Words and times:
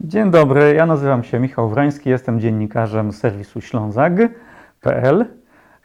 Dzień 0.00 0.30
dobry, 0.30 0.74
ja 0.74 0.86
nazywam 0.86 1.24
się 1.24 1.40
Michał 1.40 1.68
Wroński, 1.68 2.10
jestem 2.10 2.40
dziennikarzem 2.40 3.12
serwisu 3.12 3.60
ślązak.pl. 3.60 5.26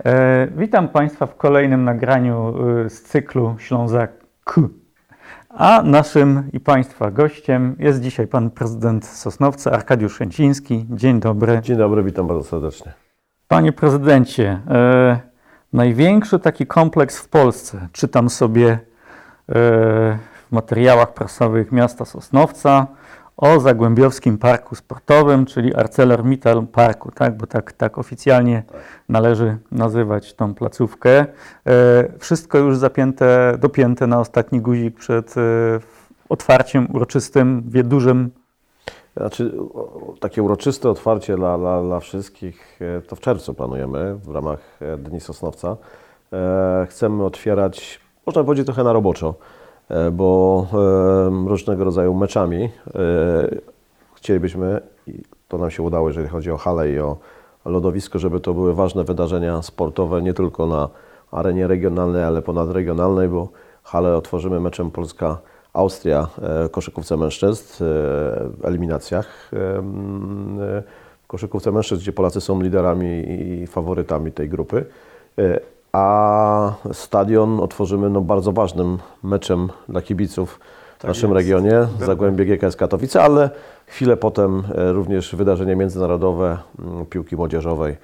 E, 0.05 0.47
witam 0.47 0.88
Państwa 0.88 1.25
w 1.25 1.36
kolejnym 1.36 1.83
nagraniu 1.83 2.53
e, 2.85 2.89
z 2.89 3.01
cyklu 3.01 3.55
Ślązak. 3.59 4.11
A 5.49 5.81
naszym 5.83 6.49
i 6.51 6.59
Państwa 6.59 7.11
gościem 7.11 7.75
jest 7.79 8.02
dzisiaj 8.02 8.27
pan 8.27 8.49
prezydent 8.49 9.05
Sosnowca 9.05 9.71
Arkadiusz 9.71 10.16
Szęciński. 10.16 10.86
Dzień 10.89 11.20
dobry. 11.20 11.59
Dzień 11.61 11.77
dobry, 11.77 12.04
witam 12.04 12.27
bardzo 12.27 12.43
serdecznie. 12.43 12.93
Panie 13.48 13.71
prezydencie, 13.71 14.59
e, 14.70 15.20
największy 15.73 16.39
taki 16.39 16.68
kompleks 16.68 17.20
w 17.20 17.30
Polsce, 17.30 17.88
czytam 17.91 18.30
sobie 18.30 18.68
e, 18.70 18.80
w 19.50 20.52
materiałach 20.52 21.14
prasowych 21.14 21.71
miasta 21.71 22.05
Sosnowca 22.05 22.88
o 23.38 23.59
Zagłębiowskim 23.59 24.38
Parku 24.38 24.75
Sportowym, 24.75 25.45
czyli 25.45 25.75
ArcelorMittal 25.75 26.68
Parku, 26.68 27.11
tak? 27.11 27.37
bo 27.37 27.47
tak, 27.47 27.71
tak 27.71 27.97
oficjalnie 27.97 28.64
należy 29.10 29.57
nazywać 29.71 30.33
tą 30.33 30.54
placówkę. 30.54 31.25
E, 31.68 32.19
wszystko 32.19 32.57
już 32.57 32.77
zapięte, 32.77 33.57
dopięte 33.59 34.07
na 34.07 34.19
ostatni 34.19 34.61
guzik 34.61 34.95
przed 34.95 35.38
e, 35.38 35.41
otwarciem 36.29 36.88
uroczystym, 36.95 37.63
wie, 37.67 37.83
dużym 37.83 38.31
Znaczy, 39.17 39.52
takie 40.19 40.43
uroczyste 40.43 40.89
otwarcie 40.89 41.35
dla, 41.35 41.57
dla, 41.57 41.83
dla 41.83 41.99
wszystkich 41.99 42.79
e, 42.81 43.02
to 43.02 43.15
w 43.15 43.19
czerwcu 43.19 43.53
planujemy 43.53 44.15
w 44.15 44.29
ramach 44.29 44.59
e, 44.81 44.97
Dni 44.97 45.19
Sosnowca. 45.19 45.77
E, 46.33 46.88
Chcemy 46.89 47.25
otwierać, 47.25 47.99
można 48.25 48.43
powiedzieć 48.43 48.65
trochę 48.65 48.83
na 48.83 48.93
roboczo, 48.93 49.35
bo 50.11 50.67
e, 50.73 51.47
różnego 51.49 51.83
rodzaju 51.83 52.13
meczami 52.13 52.63
e, 52.63 52.69
chcielibyśmy, 54.15 54.81
i 55.07 55.21
to 55.47 55.57
nam 55.57 55.71
się 55.71 55.83
udało, 55.83 56.07
jeżeli 56.07 56.27
chodzi 56.27 56.51
o 56.51 56.57
halę 56.57 56.91
i 56.91 56.99
o 56.99 57.17
lodowisko, 57.65 58.19
żeby 58.19 58.39
to 58.39 58.53
były 58.53 58.73
ważne 58.73 59.03
wydarzenia 59.03 59.61
sportowe 59.61 60.21
nie 60.21 60.33
tylko 60.33 60.66
na 60.67 60.89
arenie 61.31 61.67
regionalnej, 61.67 62.23
ale 62.23 62.41
ponadregionalnej, 62.41 63.30
bo 63.30 63.49
halę 63.83 64.17
otworzymy 64.17 64.59
meczem 64.59 64.91
Polska. 64.91 65.38
Austria 65.73 66.27
e, 66.41 66.69
koszykówce 66.69 67.17
mężczyzn, 67.17 67.63
w 67.80 68.59
eliminacjach 68.63 69.52
koszykówce 71.27 71.71
mężczyzn, 71.71 72.02
gdzie 72.02 72.13
Polacy 72.13 72.41
są 72.41 72.61
liderami 72.61 73.25
i 73.27 73.67
faworytami 73.67 74.31
tej 74.31 74.49
grupy. 74.49 74.86
A 75.94 76.73
stadion 76.91 77.59
otworzymy 77.59 78.09
no, 78.09 78.22
bardzo 78.22 78.52
ważnym 78.52 78.97
meczem 79.23 79.69
dla 79.89 80.02
kibiców 80.02 80.59
w 80.99 81.03
naszym 81.03 81.30
jest. 81.30 81.38
regionie, 81.38 81.88
Zagłębie 81.99 82.45
GKS 82.45 82.75
Katowice, 82.75 83.23
ale 83.23 83.49
chwilę 83.86 84.17
potem 84.17 84.64
e, 84.75 84.91
również 84.91 85.36
wydarzenie 85.36 85.75
międzynarodowe 85.75 86.58
m, 86.80 87.05
piłki 87.09 87.36
młodzieżowej. 87.36 87.97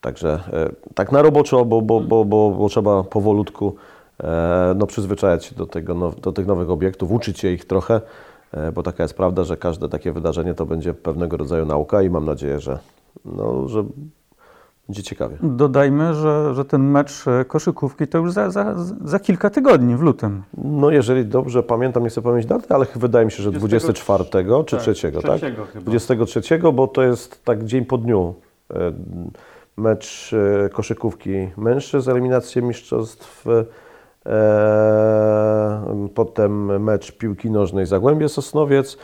Także 0.00 0.40
e, 0.52 0.92
tak 0.94 1.12
na 1.12 1.22
roboczo, 1.22 1.64
bo, 1.64 1.82
bo, 1.82 2.00
bo, 2.00 2.24
bo, 2.24 2.50
bo 2.50 2.68
trzeba 2.68 3.02
powolutku 3.02 3.74
e, 4.20 4.74
no, 4.76 4.86
przyzwyczajać 4.86 5.44
się 5.44 5.54
do, 5.54 5.66
tego, 5.66 6.12
do 6.22 6.32
tych 6.32 6.46
nowych 6.46 6.70
obiektów, 6.70 7.12
uczyć 7.12 7.38
się 7.38 7.50
ich 7.50 7.64
trochę, 7.64 8.00
bo 8.74 8.82
taka 8.82 9.02
jest 9.02 9.14
prawda, 9.14 9.44
że 9.44 9.56
każde 9.56 9.88
takie 9.88 10.12
wydarzenie 10.12 10.54
to 10.54 10.66
będzie 10.66 10.94
pewnego 10.94 11.36
rodzaju 11.36 11.66
nauka 11.66 12.02
i 12.02 12.10
mam 12.10 12.24
nadzieję, 12.24 12.60
że, 12.60 12.78
no, 13.24 13.68
że 13.68 13.84
będzie 14.88 15.02
ciekawie. 15.02 15.36
Dodajmy, 15.42 16.14
że, 16.14 16.54
że 16.54 16.64
ten 16.64 16.90
mecz 16.90 17.28
e, 17.28 17.44
koszykówki 17.44 18.06
to 18.06 18.18
już 18.18 18.32
za, 18.32 18.50
za, 18.50 18.74
za 19.04 19.18
kilka 19.18 19.50
tygodni 19.50 19.96
w 19.96 20.00
lutym. 20.00 20.42
No 20.58 20.90
jeżeli 20.90 21.26
dobrze 21.26 21.62
pamiętam, 21.62 22.02
nie 22.02 22.08
chcę 22.08 22.22
pamiętać 22.22 22.46
daty, 22.46 22.74
ale 22.74 22.86
wydaje 22.96 23.24
mi 23.24 23.32
się, 23.32 23.42
że 23.42 23.50
20 23.52 23.92
24 23.92 24.24
czy 24.24 24.76
tak, 24.76 24.82
3, 24.82 25.12
tak? 25.22 25.36
trzeciego 25.40 25.66
chyba. 25.66 25.84
23, 25.90 26.58
bo 26.58 26.88
to 26.88 27.02
jest 27.02 27.44
tak 27.44 27.64
dzień 27.64 27.84
po 27.84 27.98
dniu. 27.98 28.34
e, 28.70 28.92
Mecz 29.76 30.32
e, 30.32 30.68
koszykówki 30.68 31.48
mężczyzn, 31.56 32.10
eliminację 32.10 32.62
mistrzostw, 32.62 33.44
potem 36.14 36.82
mecz 36.82 37.12
piłki 37.12 37.50
nożnej 37.50 37.86
Zagłębie 37.86 38.28
Sosnowiec 38.28 38.98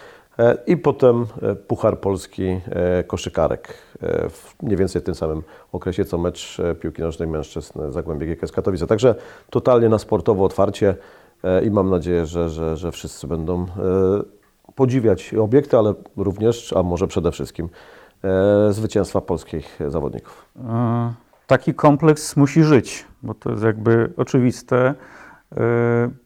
i 0.66 0.76
potem 0.76 1.26
e, 1.42 1.54
Puchar 1.54 2.00
Polski 2.00 2.60
e, 2.70 3.04
koszykarek 3.04 3.74
e, 4.02 4.28
w 4.28 4.54
mniej 4.62 4.76
więcej 4.76 5.02
w 5.02 5.04
tym 5.04 5.14
samym 5.14 5.42
okresie 5.72 6.04
co 6.04 6.18
mecz 6.18 6.60
e, 6.60 6.74
piłki 6.74 7.02
nożnej 7.02 7.28
mężczyzn 7.28 7.80
Zagłębie 7.90 8.26
GKS 8.26 8.52
Katowice. 8.52 8.86
Także 8.86 9.14
totalnie 9.50 9.88
na 9.88 9.98
sportowo 9.98 10.44
otwarcie 10.44 10.94
e, 11.44 11.64
i 11.64 11.70
mam 11.70 11.90
nadzieję, 11.90 12.26
że, 12.26 12.48
że, 12.48 12.76
że 12.76 12.92
wszyscy 12.92 13.26
będą 13.26 13.62
e, 13.62 13.66
podziwiać 14.74 15.34
obiekty, 15.34 15.78
ale 15.78 15.94
również, 16.16 16.72
a 16.72 16.82
może 16.82 17.06
przede 17.06 17.32
wszystkim 17.32 17.68
e, 18.24 18.72
zwycięstwa 18.72 19.20
polskich 19.20 19.78
zawodników. 19.88 20.46
E, 20.68 21.12
Taki 21.46 21.74
kompleks 21.74 22.36
musi 22.36 22.62
żyć, 22.62 23.04
bo 23.22 23.34
to 23.34 23.50
jest 23.50 23.62
jakby 23.62 24.12
oczywiste. 24.16 24.94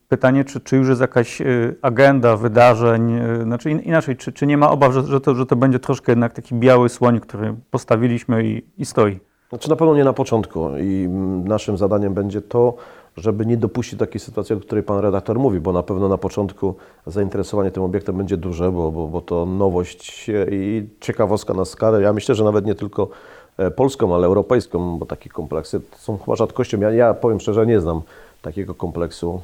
Pytanie, 0.08 0.44
czy, 0.44 0.60
czy 0.60 0.76
już 0.76 0.88
jest 0.88 1.00
jakaś 1.00 1.40
e, 1.40 1.44
agenda 1.82 2.36
wydarzeń, 2.36 3.12
e, 3.12 3.42
znaczy 3.42 3.70
in- 3.70 3.80
inaczej, 3.80 4.16
czy, 4.16 4.32
czy 4.32 4.46
nie 4.46 4.56
ma 4.56 4.70
obaw, 4.70 4.92
że, 4.92 5.02
że, 5.02 5.20
to, 5.20 5.34
że 5.34 5.46
to 5.46 5.56
będzie 5.56 5.78
troszkę 5.78 6.12
jednak 6.12 6.32
taki 6.32 6.54
biały 6.54 6.88
słoń, 6.88 7.20
który 7.20 7.54
postawiliśmy 7.70 8.44
i, 8.44 8.62
i 8.78 8.84
stoi? 8.86 9.18
Znaczy 9.48 9.70
na 9.70 9.76
pewno 9.76 9.96
nie 9.96 10.04
na 10.04 10.12
początku 10.12 10.68
i 10.80 11.08
naszym 11.44 11.76
zadaniem 11.78 12.14
będzie 12.14 12.42
to, 12.42 12.74
żeby 13.16 13.46
nie 13.46 13.56
dopuścić 13.56 13.98
takiej 13.98 14.20
sytuacji, 14.20 14.56
o 14.56 14.60
której 14.60 14.84
Pan 14.84 14.98
redaktor 14.98 15.38
mówi, 15.38 15.60
bo 15.60 15.72
na 15.72 15.82
pewno 15.82 16.08
na 16.08 16.18
początku 16.18 16.74
zainteresowanie 17.06 17.70
tym 17.70 17.82
obiektem 17.82 18.16
będzie 18.16 18.36
duże, 18.36 18.72
bo, 18.72 18.92
bo, 18.92 19.06
bo 19.06 19.20
to 19.20 19.46
nowość 19.46 20.30
i 20.50 20.88
ciekawostka 21.00 21.54
na 21.54 21.64
skalę. 21.64 22.02
Ja 22.02 22.12
myślę, 22.12 22.34
że 22.34 22.44
nawet 22.44 22.66
nie 22.66 22.74
tylko 22.74 23.08
e, 23.56 23.70
polską, 23.70 24.14
ale 24.14 24.26
europejską, 24.26 24.98
bo 24.98 25.06
takie 25.06 25.30
kompleksy 25.30 25.80
są 25.96 26.18
chyba 26.18 26.36
rzadkością. 26.36 26.80
Ja, 26.80 26.90
ja 26.90 27.14
powiem 27.14 27.40
szczerze, 27.40 27.66
nie 27.66 27.80
znam 27.80 28.02
takiego 28.46 28.74
kompleksu 28.74 29.40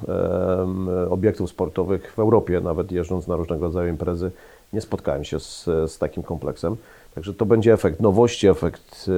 obiektów 1.10 1.50
sportowych 1.50 2.12
w 2.16 2.18
Europie, 2.18 2.60
nawet 2.60 2.92
jeżdżąc 2.92 3.28
na 3.28 3.36
różnego 3.36 3.66
rodzaju 3.66 3.88
imprezy, 3.88 4.30
nie 4.72 4.80
spotkałem 4.80 5.24
się 5.24 5.40
z, 5.40 5.64
z 5.64 5.98
takim 5.98 6.22
kompleksem. 6.22 6.76
Także 7.14 7.34
to 7.34 7.46
będzie 7.46 7.72
efekt 7.72 8.00
nowości, 8.00 8.48
efekt 8.48 9.10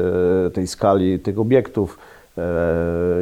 e, 0.47 0.51
tej 0.51 0.67
skali 0.67 1.19
tych 1.19 1.39
obiektów 1.39 1.99
e, 2.39 2.43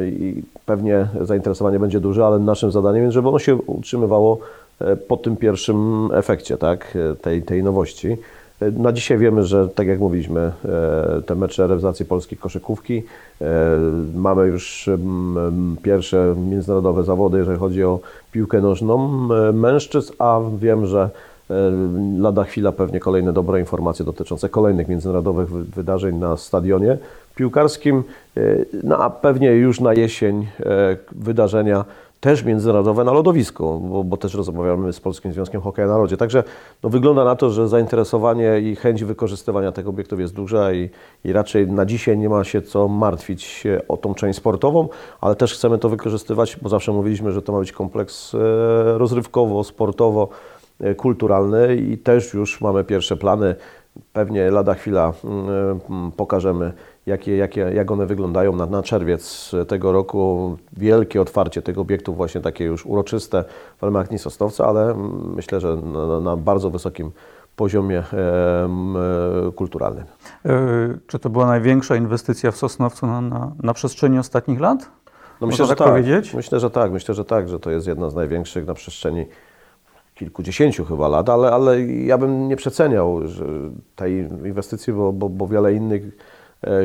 i 0.07 0.43
pewnie 0.65 1.07
zainteresowanie 1.21 1.79
będzie 1.79 1.99
duże, 1.99 2.25
ale 2.25 2.39
naszym 2.39 2.71
zadaniem 2.71 3.03
jest, 3.03 3.13
żeby 3.13 3.29
ono 3.29 3.39
się 3.39 3.55
utrzymywało 3.55 4.39
e, 4.81 4.95
po 4.95 5.17
tym 5.17 5.37
pierwszym 5.37 6.09
efekcie 6.13 6.57
tak, 6.57 6.97
tej, 7.21 7.43
tej 7.43 7.63
nowości. 7.63 8.17
Na 8.71 8.91
dzisiaj 8.91 9.17
wiemy, 9.17 9.43
że 9.43 9.69
tak 9.69 9.87
jak 9.87 9.99
mówiliśmy, 9.99 10.39
e, 10.39 11.21
te 11.25 11.35
mecze 11.35 11.63
reprezentacji 11.63 12.05
polskiej 12.05 12.37
koszykówki, 12.37 13.03
e, 13.41 13.45
mamy 14.15 14.47
już 14.47 14.87
mm, 14.87 15.77
pierwsze 15.83 16.35
międzynarodowe 16.49 17.03
zawody, 17.03 17.37
jeżeli 17.37 17.57
chodzi 17.57 17.83
o 17.83 17.99
piłkę 18.31 18.61
nożną 18.61 19.27
e, 19.33 19.51
mężczyzn, 19.51 20.13
a 20.19 20.39
wiem, 20.59 20.85
że 20.85 21.09
lada 22.19 22.43
chwila 22.43 22.71
pewnie 22.71 22.99
kolejne 22.99 23.33
dobre 23.33 23.59
informacje 23.59 24.05
dotyczące 24.05 24.49
kolejnych 24.49 24.87
międzynarodowych 24.87 25.49
wy- 25.49 25.63
wydarzeń 25.63 26.15
na 26.15 26.37
stadionie 26.37 26.97
piłkarskim, 27.35 28.03
no 28.83 28.97
a 28.97 29.09
pewnie 29.09 29.51
już 29.51 29.79
na 29.79 29.93
jesień 29.93 30.47
wydarzenia 31.11 31.85
też 32.23 32.43
międzynarodowe 32.43 33.03
na 33.03 33.13
lodowisku, 33.13 33.79
bo, 33.79 34.03
bo 34.03 34.17
też 34.17 34.33
rozmawiamy 34.33 34.93
z 34.93 34.99
Polskim 34.99 35.33
Związkiem 35.33 35.61
Hokeja 35.61 35.87
na 35.87 35.97
Lodzie. 35.97 36.17
Także 36.17 36.43
no, 36.83 36.89
wygląda 36.89 37.23
na 37.23 37.35
to, 37.35 37.49
że 37.49 37.67
zainteresowanie 37.67 38.59
i 38.59 38.75
chęć 38.75 39.03
wykorzystywania 39.03 39.71
tych 39.71 39.87
obiektów 39.87 40.19
jest 40.19 40.33
duża 40.33 40.73
i, 40.73 40.89
i 41.23 41.33
raczej 41.33 41.67
na 41.67 41.85
dzisiaj 41.85 42.17
nie 42.17 42.29
ma 42.29 42.43
się 42.43 42.61
co 42.61 42.87
martwić 42.87 43.63
o 43.87 43.97
tą 43.97 44.13
część 44.13 44.37
sportową, 44.37 44.87
ale 45.21 45.35
też 45.35 45.53
chcemy 45.53 45.77
to 45.77 45.89
wykorzystywać, 45.89 46.57
bo 46.61 46.69
zawsze 46.69 46.91
mówiliśmy, 46.91 47.31
że 47.31 47.41
to 47.41 47.53
ma 47.53 47.59
być 47.59 47.71
kompleks 47.71 48.35
e, 48.35 48.37
rozrywkowo, 48.97 49.63
sportowo, 49.63 50.29
e, 50.79 50.95
kulturalny 50.95 51.75
i 51.75 51.97
też 51.97 52.33
już 52.33 52.61
mamy 52.61 52.83
pierwsze 52.83 53.17
plany. 53.17 53.55
Pewnie 54.13 54.51
lada 54.51 54.73
chwila 54.73 55.13
mm, 55.23 55.79
mm, 55.89 56.11
pokażemy, 56.11 56.73
jakie, 57.05 57.37
jakie, 57.37 57.59
jak 57.61 57.91
one 57.91 58.05
wyglądają 58.05 58.55
na, 58.55 58.65
na 58.65 58.83
czerwiec 58.83 59.51
tego 59.67 59.91
roku. 59.91 60.57
Wielkie 60.77 61.21
otwarcie 61.21 61.61
tych 61.61 61.77
obiektów, 61.79 62.17
właśnie 62.17 62.41
takie 62.41 62.65
już 62.65 62.85
uroczyste 62.85 63.43
w 63.77 63.83
ramach 63.83 64.07
Dni 64.07 64.19
Sosnowca, 64.19 64.65
ale 64.65 64.95
myślę, 65.35 65.59
że 65.59 65.75
na, 65.75 66.19
na- 66.19 66.37
bardzo 66.37 66.69
wysokim 66.69 67.11
poziomie 67.55 67.99
e, 68.13 68.69
kulturalnym. 69.55 70.03
E, 70.45 70.49
Czy 71.07 71.19
to 71.19 71.29
była 71.29 71.45
największa 71.45 71.95
inwestycja 71.95 72.51
w 72.51 72.57
Sosnowcu 72.57 73.07
na, 73.07 73.21
na, 73.21 73.51
na 73.63 73.73
przestrzeni 73.73 74.19
ostatnich 74.19 74.59
lat? 74.59 74.89
No 75.41 75.47
myślę, 75.47 75.65
że 75.65 75.69
tak 75.69 75.77
tak. 75.77 75.87
powiedzieć? 75.87 76.33
Myślę, 76.33 76.59
że 76.59 76.69
tak. 76.69 76.91
Myślę, 76.91 77.15
że 77.15 77.25
tak, 77.25 77.49
że 77.49 77.59
to 77.59 77.71
jest 77.71 77.87
jedna 77.87 78.09
z 78.09 78.15
największych 78.15 78.67
na 78.67 78.73
przestrzeni 78.73 79.25
kilkudziesięciu 80.15 80.85
chyba 80.85 81.07
lat, 81.07 81.29
ale, 81.29 81.51
ale 81.51 81.81
ja 81.81 82.17
bym 82.17 82.47
nie 82.47 82.55
przeceniał 82.55 83.19
tej 83.95 84.13
inwestycji, 84.45 84.93
bo, 84.93 85.13
bo, 85.13 85.29
bo 85.29 85.47
wiele 85.47 85.73
innych 85.73 86.03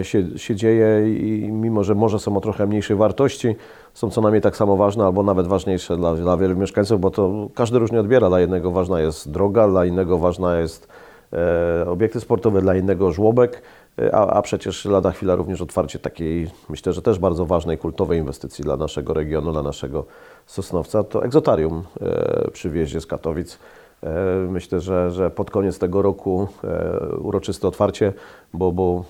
się, 0.03 0.39
się 0.39 0.57
dzieje 0.57 1.17
i 1.19 1.53
mimo, 1.53 1.85
że 1.85 1.95
może 1.95 2.19
są 2.19 2.37
o 2.37 2.41
trochę 2.41 2.67
mniejszej 2.67 2.97
wartości, 2.97 3.57
są 3.95 4.11
co 4.11 4.21
najmniej 4.21 4.43
tak 4.43 4.57
samo 4.57 4.77
ważne 4.77 5.05
albo 5.05 5.23
nawet 5.23 5.47
ważniejsze 5.47 5.97
dla, 5.97 6.15
dla 6.15 6.37
wielu 6.37 6.57
mieszkańców, 6.57 7.01
bo 7.01 7.11
to 7.11 7.49
każdy 7.55 7.79
różnie 7.79 8.01
odbiera. 8.01 8.29
Dla 8.29 8.41
jednego 8.41 8.71
ważna 8.71 9.01
jest 9.01 9.31
droga, 9.31 9.69
dla 9.69 9.87
innego 9.87 10.19
ważna 10.19 10.59
jest 10.59 10.89
e, 11.33 11.91
obiekty 11.91 12.21
sportowe, 12.21 12.61
dla 12.61 12.77
innego 12.77 13.13
żłobek, 13.13 13.63
e, 13.99 14.15
a, 14.15 14.27
a 14.27 14.43
przecież 14.43 14.85
lada 14.85 15.11
chwila 15.11 15.37
również 15.37 15.61
otwarcie 15.61 15.99
takiej, 15.99 16.51
myślę, 16.69 16.93
że 16.93 17.03
też 17.03 17.19
bardzo 17.19 17.47
ważnej, 17.47 17.79
kultowej 17.79 18.19
inwestycji 18.19 18.65
dla 18.65 18.77
naszego 18.77 19.15
regionu, 19.15 19.53
dla 19.53 19.63
naszego 19.63 20.05
Sosnowca, 20.47 21.05
to 21.05 21.25
egzotarium 21.25 21.83
e, 22.01 22.51
przy 22.51 22.71
wjeździe 22.71 23.01
z 23.01 23.07
Katowic. 23.07 23.59
E, 24.03 24.09
Myślę, 24.51 24.81
że, 24.81 25.11
że 25.11 25.31
pod 25.31 25.51
koniec 25.51 25.79
tego 25.79 26.03
roku 26.03 26.49
e, 26.65 27.17
uroczyste 27.17 27.69
otwarcie, 27.69 28.13
bo, 28.55 28.73
bo 28.73 29.05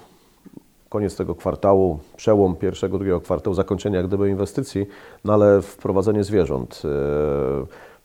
koniec 0.88 1.16
tego 1.16 1.34
kwartału, 1.34 1.98
przełom 2.16 2.56
pierwszego, 2.56 2.98
drugiego 2.98 3.20
kwartału, 3.20 3.54
zakończenie 3.54 3.96
jak 3.96 4.06
gdyby 4.06 4.30
inwestycji, 4.30 4.86
no 5.24 5.32
ale 5.32 5.62
wprowadzenie 5.62 6.24
zwierząt, 6.24 6.82
e, 6.84 6.88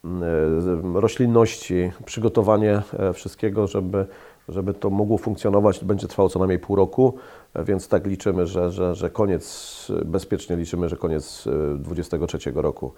e, 0.05 0.99
roślinności, 1.01 1.91
przygotowanie 2.05 2.81
e, 2.99 3.13
wszystkiego, 3.13 3.67
żeby, 3.67 4.05
żeby 4.49 4.73
to 4.73 4.89
mogło 4.89 5.17
funkcjonować, 5.17 5.83
będzie 5.85 6.07
trwało 6.07 6.29
co 6.29 6.39
najmniej 6.39 6.59
pół 6.59 6.75
roku, 6.75 7.13
więc 7.55 7.87
tak 7.87 8.07
liczymy, 8.07 8.47
że, 8.47 8.71
że, 8.71 8.95
że 8.95 9.09
koniec, 9.09 9.87
bezpiecznie 10.05 10.55
liczymy, 10.55 10.89
że 10.89 10.97
koniec 10.97 11.47
e, 11.47 11.77
23 11.77 12.51
roku 12.55 12.91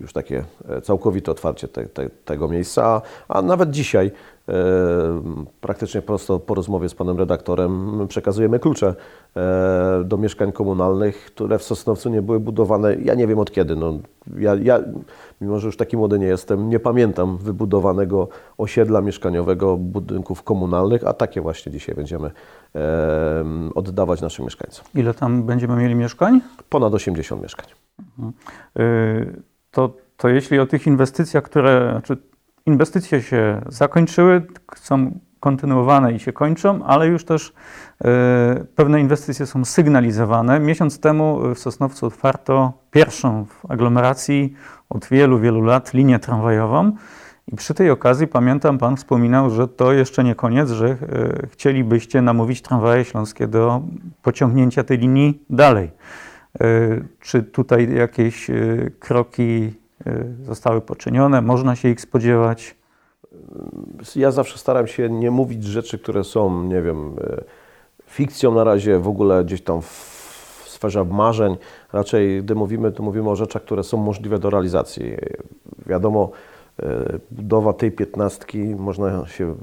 już 0.00 0.12
takie 0.12 0.44
e, 0.68 0.80
całkowite 0.80 1.30
otwarcie 1.30 1.68
te, 1.68 1.86
te, 1.86 2.10
tego 2.24 2.48
miejsca, 2.48 3.02
a, 3.28 3.42
nawet 3.42 3.70
dzisiaj 3.70 4.10
e, 4.48 4.52
praktycznie 5.60 6.02
prosto 6.02 6.38
po 6.38 6.54
rozmowie 6.54 6.88
z 6.88 6.94
panem 6.94 7.18
redaktorem 7.18 8.06
przekazujemy 8.08 8.58
klucze 8.58 8.94
e, 9.36 10.02
do 10.04 10.16
mieszkań 10.16 10.52
komunalnych, 10.52 11.24
które 11.24 11.58
w 11.58 11.62
Sosnowcu 11.62 12.10
nie 12.10 12.22
były 12.22 12.40
budowane, 12.40 12.94
ja 12.94 13.14
nie 13.14 13.26
wiem 13.26 13.38
od 13.38 13.50
kiedy. 13.50 13.76
No, 13.76 13.98
ja, 14.38 14.54
ja, 14.54 14.80
mimo 15.40 15.58
że 15.58 15.66
już 15.66 15.76
taki 15.76 15.96
młody 15.96 16.18
nie 16.18 16.26
jestem, 16.26 16.68
nie 16.68 16.80
pamiętam 16.80 17.36
wybudowanego 17.36 18.28
osiedla 18.58 19.00
mieszkaniowego, 19.00 19.76
budynków 19.76 20.42
komunalnych, 20.42 21.06
a 21.06 21.12
takie 21.12 21.40
właśnie 21.40 21.72
dzisiaj 21.72 21.94
będziemy 21.94 22.30
e, 22.74 23.44
oddawać 23.74 24.20
naszym 24.20 24.44
mieszkańcom. 24.44 24.84
Ile 24.94 25.14
tam 25.14 25.42
będziemy 25.42 25.76
mieli 25.76 25.94
mieszkań? 25.94 26.40
Ponad 26.68 26.94
80 26.94 27.42
mieszkań. 27.42 27.66
Y, 28.78 29.51
To, 29.72 29.96
to 30.16 30.28
jeśli 30.28 30.58
o 30.58 30.66
tych 30.66 30.86
inwestycjach, 30.86 31.44
które, 31.44 31.88
znaczy 31.90 32.16
inwestycje 32.66 33.22
się 33.22 33.62
zakończyły, 33.68 34.42
są 34.76 35.18
kontynuowane 35.40 36.12
i 36.12 36.18
się 36.18 36.32
kończą, 36.32 36.84
ale 36.84 37.06
już 37.06 37.24
też 37.24 37.48
y, 37.48 38.04
pewne 38.76 39.00
inwestycje 39.00 39.46
są 39.46 39.64
sygnalizowane. 39.64 40.60
Miesiąc 40.60 41.00
temu 41.00 41.54
w 41.54 41.58
Sosnowcu 41.58 42.06
otwarto 42.06 42.72
pierwszą 42.90 43.44
w 43.44 43.70
aglomeracji 43.70 44.54
od 44.88 45.06
wielu, 45.06 45.38
wielu 45.38 45.60
lat 45.60 45.94
linię 45.94 46.18
tramwajową. 46.18 46.92
I 47.48 47.56
przy 47.56 47.74
tej 47.74 47.90
okazji 47.90 48.26
pamiętam, 48.26 48.78
Pan 48.78 48.96
wspominał, 48.96 49.50
że 49.50 49.68
to 49.68 49.92
jeszcze 49.92 50.24
nie 50.24 50.34
koniec, 50.34 50.70
że 50.70 50.86
y, 50.86 51.48
chcielibyście 51.52 52.22
namówić 52.22 52.62
tramwaje 52.62 53.04
śląskie 53.04 53.48
do 53.48 53.82
pociągnięcia 54.22 54.84
tej 54.84 54.98
linii 54.98 55.42
dalej. 55.50 55.90
Y, 56.60 57.04
Czy 57.20 57.42
tutaj 57.42 57.94
jakieś 57.94 58.50
y, 58.50 58.92
kroki 58.98 59.72
y, 60.06 60.44
zostały 60.44 60.80
poczynione? 60.80 61.42
Można 61.42 61.76
się 61.76 61.88
ich 61.88 62.00
spodziewać? 62.00 62.74
Ja 64.16 64.30
zawsze 64.30 64.58
staram 64.58 64.86
się 64.86 65.08
nie 65.10 65.30
mówić 65.30 65.64
rzeczy, 65.64 65.98
które 65.98 66.24
są, 66.24 66.62
nie 66.62 66.82
wiem, 66.82 67.16
e, 67.20 67.44
fikcją 68.06 68.54
na 68.54 68.64
razie, 68.64 68.98
w 68.98 69.08
ogóle 69.08 69.44
gdzieś 69.44 69.62
tam 69.62 69.82
w 69.82 70.64
sferze 70.66 71.04
marzeń. 71.04 71.56
Raczej, 71.92 72.42
gdy 72.42 72.54
mówimy, 72.54 72.92
to 72.92 73.02
mówimy 73.02 73.30
o 73.30 73.36
rzeczach, 73.36 73.62
które 73.62 73.82
są 73.82 73.96
możliwe 73.96 74.38
do 74.38 74.50
realizacji. 74.50 75.14
Wiadomo, 75.86 76.30
e, 76.30 76.51
budowa 77.30 77.72
tej 77.72 77.92
piętnastki, 77.92 78.58
można 78.58 79.26
się 79.26 79.44
mm, 79.44 79.58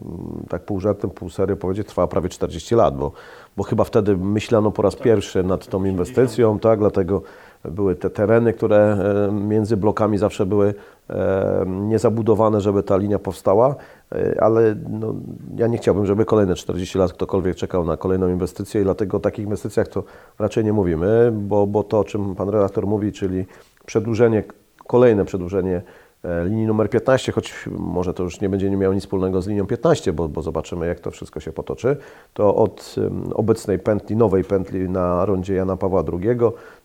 tak 0.50 0.62
pół 0.62 0.80
żartem, 0.80 1.10
pół 1.10 1.30
serio 1.30 1.58
powiedzieć, 1.58 1.88
trwała 1.88 2.08
prawie 2.08 2.30
40 2.30 2.76
lat, 2.76 2.98
bo, 2.98 3.12
bo 3.58 3.64
chyba 3.64 3.84
wtedy 3.84 4.18
myślano 4.18 4.72
po 4.72 4.82
raz 4.82 4.96
pierwszy 4.96 5.44
nad 5.44 5.68
tą 5.68 5.86
inwestycją, 5.86 6.60
tak, 6.60 6.80
dlatego 6.80 7.22
były 7.66 7.96
te 7.96 8.10
tereny, 8.10 8.54
które 8.54 8.98
e, 9.28 9.32
między 9.32 9.78
blokami 9.78 10.18
zawsze 10.18 10.46
były 10.46 10.74
e, 11.10 11.66
niezabudowane, 11.68 12.62
żeby 12.62 12.84
ta 12.84 12.98
linia 12.98 13.20
powstała, 13.20 13.76
e, 14.12 14.44
ale 14.44 14.76
no, 14.90 15.16
ja 15.56 15.68
nie 15.68 15.78
chciałbym, 15.78 16.06
żeby 16.06 16.26
kolejne 16.26 16.56
40 16.56 16.98
lat 16.98 17.14
ktokolwiek 17.14 17.56
czekał 17.56 17.86
na 17.86 17.98
kolejną 17.98 18.28
inwestycję 18.28 18.82
i 18.82 18.84
dlatego 18.84 19.18
o 19.18 19.20
takich 19.20 19.46
inwestycjach 19.46 19.88
to 19.88 20.04
raczej 20.40 20.66
nie 20.66 20.74
mówimy, 20.74 21.32
bo, 21.34 21.68
bo 21.68 21.84
to, 21.84 22.00
o 22.00 22.04
czym 22.04 22.36
Pan 22.36 22.50
redaktor 22.50 22.88
mówi, 22.88 23.12
czyli 23.12 23.46
przedłużenie, 23.86 24.44
kolejne 24.88 25.26
przedłużenie 25.26 25.76
e, 25.76 26.09
linii 26.24 26.68
numer 26.68 26.90
15, 26.90 27.32
choć 27.32 27.66
może 27.72 28.14
to 28.14 28.24
już 28.24 28.42
nie 28.42 28.50
będzie 28.50 28.70
miało 28.70 28.94
nic 28.94 29.04
wspólnego 29.04 29.42
z 29.42 29.48
linią 29.48 29.66
15, 29.66 30.14
bo, 30.14 30.30
bo 30.30 30.42
zobaczymy, 30.42 30.88
jak 30.88 31.00
to 31.00 31.12
wszystko 31.12 31.40
się 31.40 31.52
potoczy, 31.52 31.98
to 32.34 32.56
od 32.56 32.96
obecnej 33.34 33.80
pętli, 33.80 34.16
nowej 34.16 34.44
pętli 34.44 34.90
na 34.90 35.26
rondzie 35.26 35.54
Jana 35.54 35.78
Pawła 35.78 36.04
II 36.14 36.40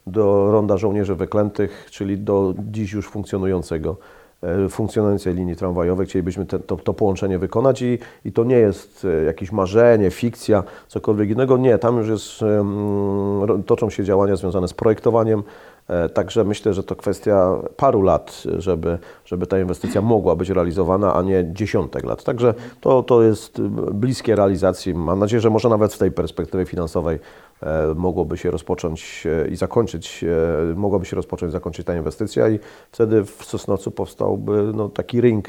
do 0.07 0.53
ronda 0.53 0.77
żołnierzy 0.77 1.15
wyklętych, 1.15 1.87
czyli 1.91 2.19
do 2.19 2.55
dziś 2.59 2.93
już 2.93 3.09
funkcjonującego 3.09 3.97
e, 4.43 4.69
funkcjonującej 4.69 5.35
linii 5.35 5.57
tramwajowej. 5.57 6.07
Chcielibyśmy 6.07 6.47
te, 6.47 6.59
to, 6.59 6.77
to 6.77 6.95
połączenie 6.95 7.39
wykonać 7.39 7.83
i, 7.83 7.99
i 8.25 8.33
to 8.33 8.45
nie 8.45 8.57
jest 8.57 9.05
e, 9.05 9.25
jakieś 9.25 9.53
marzenie, 9.53 10.11
fikcja, 10.11 10.65
cokolwiek 10.89 11.31
innego. 11.31 11.57
Nie, 11.57 11.79
tam 11.79 11.99
już 11.99 12.09
jest, 12.09 12.41
toczą 13.67 13.91
się 13.91 14.05
działania 14.05 14.37
związane 14.37 14.69
z 14.69 14.75
projektowaniem, 14.75 15.43
E, 15.43 15.74
Także 16.15 16.45
myślę, 16.45 16.75
że 16.75 16.83
to 16.83 16.97
kwestia 16.97 17.57
paru 17.77 18.03
lat, 18.03 18.43
żeby, 18.59 18.99
żeby 19.25 19.47
ta 19.47 19.59
inwestycja 19.59 20.01
mogła 20.01 20.37
być 20.37 20.51
realizowana, 20.51 21.15
a 21.15 21.23
nie 21.23 21.45
dziesiątek 21.53 22.05
lat. 22.05 22.25
Także 22.25 22.55
to, 22.81 23.03
to 23.03 23.23
jest 23.23 23.61
bliskie 23.93 24.37
realizacji. 24.37 24.95
Mam 24.95 25.19
nadzieję, 25.19 25.41
że 25.41 25.51
może 25.51 25.69
nawet 25.69 25.95
w 25.95 25.99
tej 25.99 26.13
perspektywie 26.13 26.65
finansowej 26.65 27.19
e, 27.63 27.95
mogłoby 27.97 28.37
się 28.37 28.51
rozpocząć 28.51 29.27
e, 29.27 29.49
i 29.49 29.57
zakończyć, 29.57 30.25
e, 30.73 30.75
mogłaby 30.75 31.07
się 31.07 31.17
rozpocząć 31.17 31.53
zakończyć 31.53 31.87
ta 31.87 31.97
inwestycja 31.97 32.49
i 32.49 32.59
wtedy 32.93 33.25
w 33.25 33.45
Sosnowcu 33.45 33.91
powstałby 33.91 34.73
no, 34.75 34.89
taki 34.89 35.21
ring 35.21 35.49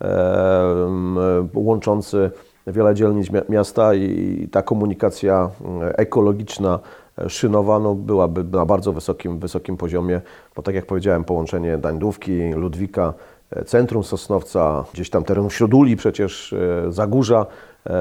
e, 0.00 1.46
łączący 1.54 2.30
wiele 2.66 2.94
dzielnic 2.94 3.30
mia- 3.30 3.48
miasta 3.48 3.94
i 3.94 4.48
ta 4.52 4.62
komunikacja 4.62 5.50
ekologiczna, 5.94 6.78
e, 7.18 7.30
szynowa 7.30 7.78
no, 7.78 7.94
byłaby 7.94 8.44
na 8.44 8.66
bardzo 8.66 8.92
wysokim, 8.92 9.38
wysokim 9.38 9.76
poziomie, 9.76 10.20
bo 10.56 10.62
tak 10.62 10.74
jak 10.74 10.86
powiedziałem, 10.86 11.24
połączenie 11.24 11.78
Dańdówki, 11.78 12.52
Ludwika, 12.52 13.14
e, 13.50 13.64
centrum 13.64 14.04
Sosnowca, 14.04 14.84
gdzieś 14.94 15.10
tam 15.10 15.24
teren 15.24 15.50
Śróduli 15.50 15.96
przecież, 15.96 16.52
e, 16.52 16.92
Zagórza, 16.92 17.46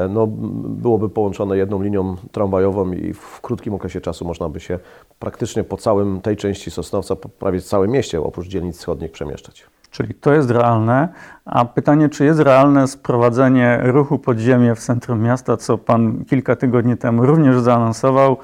no, 0.10 0.28
byłoby 0.68 1.10
połączone 1.10 1.58
jedną 1.58 1.82
linią 1.82 2.16
tramwajową 2.32 2.92
i 2.92 3.14
w 3.14 3.42
krótkim 3.42 3.74
okresie 3.74 4.02
czasu 4.02 4.26
można 4.26 4.50
by 4.50 4.60
się 4.60 4.80
praktycznie 5.20 5.64
po 5.64 5.78
całym 5.78 6.22
tej 6.22 6.38
części 6.38 6.72
Sosnowca, 6.72 7.16
prawie 7.16 7.62
całym 7.62 7.92
mieście, 7.92 8.22
oprócz 8.22 8.48
dzielnic 8.48 8.78
wschodnich 8.78 9.12
przemieszczać. 9.12 9.66
Czyli 9.92 10.14
to 10.14 10.34
jest 10.34 10.52
realne. 10.52 11.10
A 11.46 11.66
pytanie, 11.66 12.10
czy 12.10 12.26
jest 12.26 12.40
realne 12.40 12.88
sprowadzenie 12.88 13.80
ruchu 13.84 14.20
podziemia 14.20 14.76
w 14.76 14.80
centrum 14.80 15.22
miasta, 15.22 15.58
co 15.58 15.78
Pan 15.78 16.26
kilka 16.26 16.56
tygodni 16.56 16.98
temu 16.98 17.26
również 17.26 17.60
zaanonsował. 17.60 18.38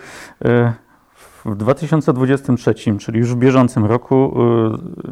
y, 0.46 0.87
W 1.48 1.56
2023, 1.56 2.74
czyli 3.00 3.20
już 3.20 3.34
w 3.34 3.38
bieżącym 3.38 3.86
roku, 3.86 4.34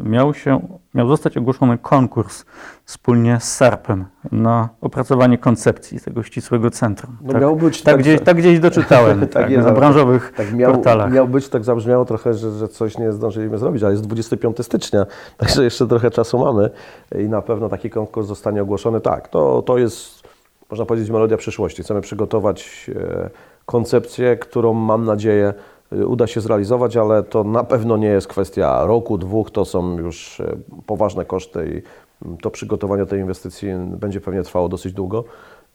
y, 0.04 0.08
miał, 0.08 0.34
się, 0.34 0.78
miał 0.94 1.08
zostać 1.08 1.36
ogłoszony 1.36 1.78
konkurs 1.78 2.44
wspólnie 2.84 3.40
z 3.40 3.52
SARP-em 3.52 4.04
na 4.32 4.68
opracowanie 4.80 5.38
koncepcji 5.38 6.00
tego 6.00 6.22
ścisłego 6.22 6.70
centrum. 6.70 7.16
No 7.22 7.40
miał 7.40 7.56
być 7.56 7.82
tak, 7.82 7.94
tak, 7.94 8.02
gdzieś, 8.02 8.20
tak 8.20 8.36
gdzieś 8.36 8.60
doczytałem 8.60 9.20
Tak 9.26 9.30
tak, 9.30 9.50
na 9.50 9.62
ale 9.62 9.72
branżowych 9.72 10.32
Tak 10.36 10.52
miał, 10.52 10.72
portalach. 10.72 11.12
miał 11.12 11.28
być, 11.28 11.48
tak 11.48 11.64
zabrzmiało 11.64 12.04
trochę, 12.04 12.34
że, 12.34 12.50
że 12.50 12.68
coś 12.68 12.98
nie 12.98 13.12
zdążyliśmy 13.12 13.58
zrobić, 13.58 13.82
ale 13.82 13.92
jest 13.92 14.06
25 14.06 14.56
stycznia, 14.62 15.06
także 15.36 15.64
jeszcze 15.64 15.86
trochę 15.86 16.10
czasu 16.10 16.38
mamy 16.38 16.70
i 17.18 17.28
na 17.28 17.42
pewno 17.42 17.68
taki 17.68 17.90
konkurs 17.90 18.26
zostanie 18.26 18.62
ogłoszony. 18.62 19.00
Tak, 19.00 19.28
to, 19.28 19.62
to 19.62 19.78
jest, 19.78 20.22
można 20.70 20.86
powiedzieć, 20.86 21.10
melodia 21.10 21.36
przyszłości. 21.36 21.82
Chcemy 21.82 22.00
przygotować 22.00 22.90
e, 22.96 23.30
koncepcję, 23.66 24.36
którą 24.36 24.74
mam 24.74 25.04
nadzieję 25.04 25.54
uda 25.92 26.26
się 26.26 26.40
zrealizować, 26.40 26.96
ale 26.96 27.22
to 27.22 27.44
na 27.44 27.64
pewno 27.64 27.96
nie 27.96 28.08
jest 28.08 28.28
kwestia 28.28 28.86
roku, 28.86 29.18
dwóch, 29.18 29.50
to 29.50 29.64
są 29.64 29.98
już 29.98 30.40
e, 30.40 30.56
poważne 30.86 31.24
koszty 31.24 31.66
i 31.66 31.82
mm, 32.26 32.38
to 32.38 32.50
przygotowanie 32.50 33.06
tej 33.06 33.20
inwestycji 33.20 33.68
będzie 33.78 34.20
pewnie 34.20 34.42
trwało 34.42 34.68
dosyć 34.68 34.92
długo. 34.92 35.24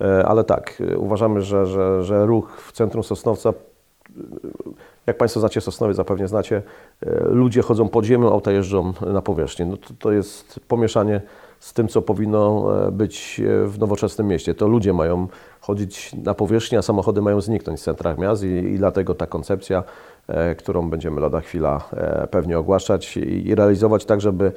E, 0.01 0.25
Ale 0.25 0.43
tak, 0.43 0.83
uważamy, 0.97 1.41
że, 1.41 1.65
że, 1.65 2.03
że 2.03 2.25
ruch 2.25 2.61
w 2.67 2.71
centrum 2.71 3.03
Sosnowca 3.03 3.53
jak 5.07 5.17
Państwo 5.17 5.39
znacie 5.39 5.61
Sosnowiec, 5.61 5.97
zapewne 5.97 6.27
znacie, 6.27 6.61
ludzie 7.25 7.61
chodzą 7.61 7.89
pod 7.89 8.05
ziemią, 8.05 8.31
auta 8.31 8.51
jeżdżą 8.51 8.93
na 9.13 9.21
powierzchni. 9.21 9.65
No 9.65 9.77
to, 9.77 9.93
to 9.99 10.11
jest 10.11 10.59
pomieszanie 10.67 11.21
z 11.61 11.73
tym, 11.73 11.87
co 11.87 12.01
powinno 12.01 12.67
e, 12.87 12.91
być 12.91 13.41
e, 13.45 13.67
w 13.67 13.79
nowoczesnym 13.79 14.27
mieście. 14.27 14.53
To 14.53 14.67
ludzie 14.67 14.93
mają 14.93 15.27
chodzić 15.61 16.13
na 16.13 16.33
powierzchni, 16.33 16.77
a 16.77 16.81
samochody 16.81 17.21
mają 17.21 17.41
zniknąć 17.41 17.79
z 17.79 17.83
centrach 17.83 18.17
miast 18.17 18.43
i, 18.43 18.47
i 18.47 18.77
dlatego 18.77 19.15
ta 19.15 19.27
koncepcja, 19.27 19.83
e, 20.27 20.55
którą 20.55 20.89
będziemy 20.89 21.21
lada 21.21 21.41
chwila 21.41 21.89
pewnie 22.31 22.59
ogłaszać 22.59 23.17
i 23.17 23.55
realizować 23.55 24.05
tak, 24.05 24.21
żeby 24.21 24.51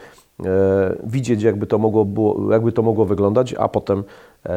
widzieć, 1.04 1.42
jakby 1.42 1.66
to 1.66 1.78
mogło, 1.78 2.04
było, 2.04 2.52
jakby 2.52 2.72
to 2.72 2.82
mogło 2.82 3.04
wyglądać, 3.04 3.54
a 3.58 3.68
potem 3.68 4.04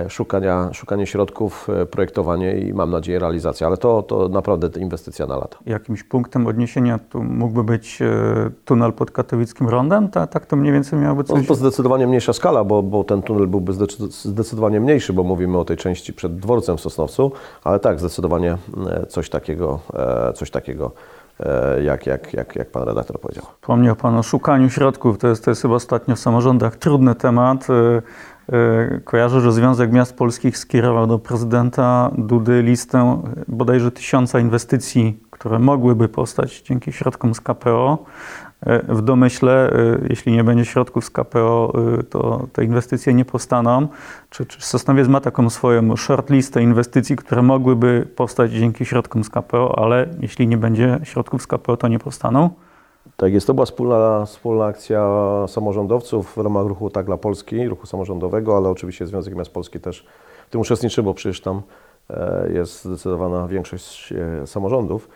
szukania, 0.09 0.69
szukanie 0.73 1.07
środków, 1.07 1.67
projektowanie 1.91 2.57
i 2.57 2.73
mam 2.73 2.91
nadzieję 2.91 3.19
realizacja. 3.19 3.67
Ale 3.67 3.77
to, 3.77 4.03
to 4.03 4.29
naprawdę 4.29 4.79
inwestycja 4.79 5.25
na 5.25 5.37
lata. 5.37 5.57
Jakimś 5.65 6.03
punktem 6.03 6.47
odniesienia 6.47 6.99
tu 7.09 7.23
mógłby 7.23 7.63
być 7.63 7.99
tunel 8.65 8.93
pod 8.93 9.11
katowickim 9.11 9.69
rondem? 9.69 10.09
Ta, 10.09 10.27
tak 10.27 10.45
to 10.45 10.55
mniej 10.55 10.73
więcej 10.73 10.99
miałoby 10.99 11.23
coś... 11.23 11.41
No, 11.41 11.47
to 11.47 11.55
zdecydowanie 11.55 12.07
mniejsza 12.07 12.33
skala, 12.33 12.63
bo, 12.63 12.83
bo 12.83 13.03
ten 13.03 13.21
tunel 13.21 13.47
byłby 13.47 13.73
zdecydowanie 14.09 14.79
mniejszy, 14.79 15.13
bo 15.13 15.23
mówimy 15.23 15.57
o 15.57 15.65
tej 15.65 15.77
części 15.77 16.13
przed 16.13 16.39
dworcem 16.39 16.77
w 16.77 16.81
Sosnowcu, 16.81 17.31
ale 17.63 17.79
tak, 17.79 17.99
zdecydowanie 17.99 18.57
coś 19.09 19.29
takiego, 19.29 19.79
coś 20.35 20.51
takiego 20.51 20.91
E, 21.26 21.26
jak, 21.83 22.05
jak, 22.05 22.33
jak, 22.33 22.55
jak 22.55 22.71
pan 22.71 22.83
redaktor 22.83 23.19
powiedział. 23.19 23.45
Wspomniał 23.61 23.95
pan 23.95 24.15
o 24.15 24.23
szukaniu 24.23 24.69
środków. 24.69 25.17
To 25.17 25.27
jest, 25.27 25.45
to 25.45 25.51
jest 25.51 25.61
chyba 25.61 25.75
ostatnio 25.75 26.15
w 26.15 26.19
samorządach 26.19 26.75
trudny 26.75 27.15
temat. 27.15 27.67
E, 27.69 28.01
e, 28.55 28.99
kojarzę, 28.99 29.41
że 29.41 29.51
Związek 29.51 29.91
Miast 29.91 30.17
Polskich 30.17 30.57
skierował 30.57 31.07
do 31.07 31.19
prezydenta 31.19 32.11
Dudy 32.17 32.61
listę 32.61 33.21
bodajże 33.47 33.91
tysiąca 33.91 34.39
inwestycji, 34.39 35.19
które 35.37 35.59
mogłyby 35.59 36.09
powstać 36.09 36.61
dzięki 36.61 36.91
środkom 36.91 37.35
z 37.35 37.41
KPO. 37.41 38.05
E, 38.65 38.95
w 38.95 39.01
domyśle, 39.01 39.69
e, 39.69 39.97
jeśli 40.09 40.31
nie 40.31 40.43
będzie 40.43 40.65
środków 40.65 41.05
z 41.05 41.09
KPO, 41.09 41.73
e, 41.99 42.03
to 42.03 42.47
te 42.53 42.63
inwestycje 42.63 43.13
nie 43.13 43.25
powstaną. 43.25 43.87
Czy, 44.29 44.45
czy 44.45 44.61
Sosnowiec 44.61 45.07
ma 45.07 45.21
taką 45.21 45.49
swoją 45.49 45.95
shortlistę 45.95 46.61
inwestycji, 46.61 47.15
które 47.15 47.41
mogłyby 47.41 48.07
powstać 48.15 48.51
dzięki 48.51 48.85
środkom 48.85 49.23
z 49.23 49.29
KPO, 49.29 49.79
ale 49.79 50.07
jeśli 50.19 50.47
nie 50.47 50.57
będzie 50.57 50.99
środków 51.03 51.41
z 51.41 51.47
KPO, 51.47 51.77
to 51.77 51.87
nie 51.87 51.99
powstaną? 51.99 52.49
Tak 53.17 53.33
jest, 53.33 53.47
to 53.47 53.53
była 53.53 53.65
wspólna, 53.65 54.25
wspólna 54.25 54.65
akcja 54.65 55.09
samorządowców 55.47 56.33
w 56.33 56.37
ramach 56.37 56.67
ruchu 56.67 56.89
Tak 56.89 57.05
dla 57.05 57.17
Polski, 57.17 57.67
ruchu 57.67 57.87
samorządowego, 57.87 58.57
ale 58.57 58.69
oczywiście 58.69 59.07
Związek 59.07 59.35
Miast 59.35 59.51
Polski 59.51 59.79
też 59.79 60.05
w 60.47 60.49
tym 60.49 60.61
uczestniczy, 60.61 61.03
bo 61.03 61.13
przecież 61.13 61.41
tam 61.41 61.61
jest 62.53 62.85
zdecydowana 62.85 63.47
większość 63.47 64.13
samorządów. 64.45 65.09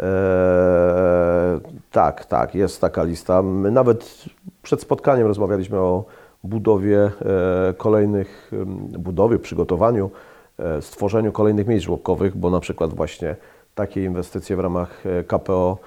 Eee, 0.00 1.60
tak, 1.90 2.24
tak, 2.24 2.54
jest 2.54 2.80
taka 2.80 3.04
lista. 3.04 3.42
My 3.42 3.70
nawet 3.70 4.24
przed 4.62 4.80
spotkaniem 4.80 5.26
rozmawialiśmy 5.26 5.78
o 5.78 6.04
budowie 6.44 7.10
e, 7.70 7.74
kolejnych, 7.76 8.52
budowie, 8.98 9.38
przygotowaniu, 9.38 10.10
e, 10.58 10.82
stworzeniu 10.82 11.32
kolejnych 11.32 11.66
miejsc 11.66 11.86
żłobkowych, 11.86 12.36
bo 12.36 12.50
na 12.50 12.60
przykład 12.60 12.94
właśnie 12.94 13.36
takie 13.74 14.04
inwestycje 14.04 14.56
w 14.56 14.60
ramach 14.60 15.06
e, 15.06 15.24
KPO 15.24 15.78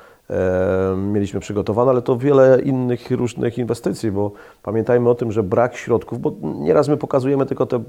mieliśmy 0.98 1.40
przygotowane, 1.40 1.92
ale 1.92 2.02
to 2.02 2.18
wiele 2.18 2.62
innych 2.62 3.12
różnych 3.12 3.58
inwestycji, 3.58 4.12
bo 4.12 4.32
pamiętajmy 4.64 5.10
o 5.10 5.16
tym, 5.16 5.32
że 5.32 5.44
brak 5.44 5.76
środków, 5.76 6.20
bo 6.20 6.34
nieraz 6.40 6.88
my 6.88 6.98
pokazujemy 6.98 7.46
tylko 7.46 7.66
te 7.66 7.84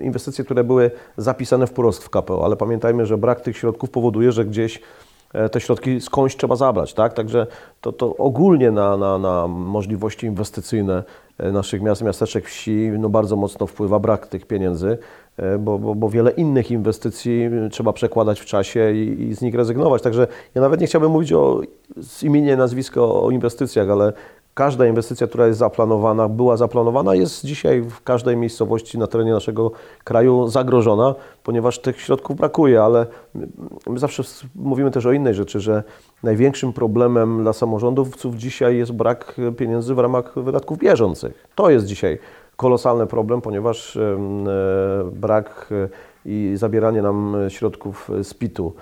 inwestycje, 0.00 0.44
które 0.44 0.64
były 0.64 0.90
zapisane 1.16 1.66
wprost 1.66 2.04
w 2.04 2.10
KPO, 2.10 2.44
ale 2.44 2.56
pamiętajmy, 2.56 3.06
że 3.06 3.18
brak 3.18 3.40
tych 3.40 3.56
środków 3.56 3.90
powoduje, 3.90 4.32
że 4.32 4.44
gdzieś 4.44 4.80
E, 4.80 5.11
te 5.52 5.60
środki 5.60 6.00
skądś 6.00 6.36
trzeba 6.36 6.56
zabrać, 6.56 6.94
tak? 6.94 7.14
Także 7.14 7.46
to, 7.80 7.92
to 7.92 8.16
ogólnie 8.16 8.70
na, 8.70 8.96
na, 8.96 9.18
na 9.18 9.46
możliwości 9.48 10.26
inwestycyjne 10.26 11.02
e, 11.38 11.52
naszych 11.52 11.82
miast, 11.82 12.02
miasteczek, 12.02 12.48
wsi 12.48 12.90
no 12.98 13.08
bardzo 13.08 13.36
mocno 13.36 13.66
wpływa 13.66 13.98
brak 13.98 14.26
tych 14.26 14.46
pieniędzy, 14.46 14.98
e, 15.36 15.58
bo, 15.58 15.78
bo, 15.78 15.94
bo 15.94 16.08
wiele 16.08 16.30
innych 16.30 16.70
inwestycji 16.70 17.50
trzeba 17.70 17.92
przekładać 17.92 18.40
w 18.40 18.44
czasie 18.44 18.92
i, 18.92 19.22
i, 19.22 19.34
z 19.34 19.40
nich 19.40 19.54
rezygnować. 19.54 20.02
Także 20.02 20.26
ja 20.54 20.60
nawet 20.60 20.80
nie 20.80 20.86
chciałbym 20.86 21.10
mówić 21.10 21.32
o, 21.32 21.60
z 21.96 22.22
imienia, 22.22 22.56
nazwisko 22.56 23.22
o 23.22 23.30
inwestycjach, 23.30 23.90
ale 23.90 24.12
Każda 24.54 24.86
inwestycja, 24.86 25.26
która 25.26 25.46
jest 25.46 25.58
zaplanowana, 25.58 26.28
była 26.28 26.56
zaplanowana, 26.56 27.14
jest 27.14 27.46
dzisiaj 27.46 27.82
w 27.82 28.02
każdej 28.02 28.36
miejscowości 28.36 28.98
na 28.98 29.06
terenie 29.06 29.32
naszego 29.32 29.70
kraju 30.04 30.48
zagrożona, 30.48 31.14
ponieważ 31.42 31.78
tych 31.78 32.00
środków 32.00 32.36
brakuje, 32.36 32.82
ale 32.82 33.06
my 33.86 33.98
zawsze 33.98 34.22
mówimy 34.54 34.90
też 34.90 35.06
o 35.06 35.12
innej 35.12 35.34
rzeczy, 35.34 35.60
że 35.60 35.82
największym 36.22 36.72
problemem 36.72 37.42
dla 37.42 37.52
samorządowców 37.52 38.36
dzisiaj 38.36 38.76
jest 38.76 38.92
brak 38.92 39.36
pieniędzy 39.56 39.94
w 39.94 39.98
ramach 39.98 40.32
wydatków 40.36 40.78
bieżących. 40.78 41.48
To 41.54 41.70
jest 41.70 41.86
dzisiaj 41.86 42.18
kolosalny 42.56 43.06
problem, 43.06 43.40
ponieważ 43.40 43.96
e, 43.96 44.18
brak 45.12 45.68
e, 45.70 45.88
i 46.24 46.52
zabieranie 46.54 47.02
nam 47.02 47.36
środków 47.48 48.10
z 48.22 48.34
PIT-u 48.34 48.72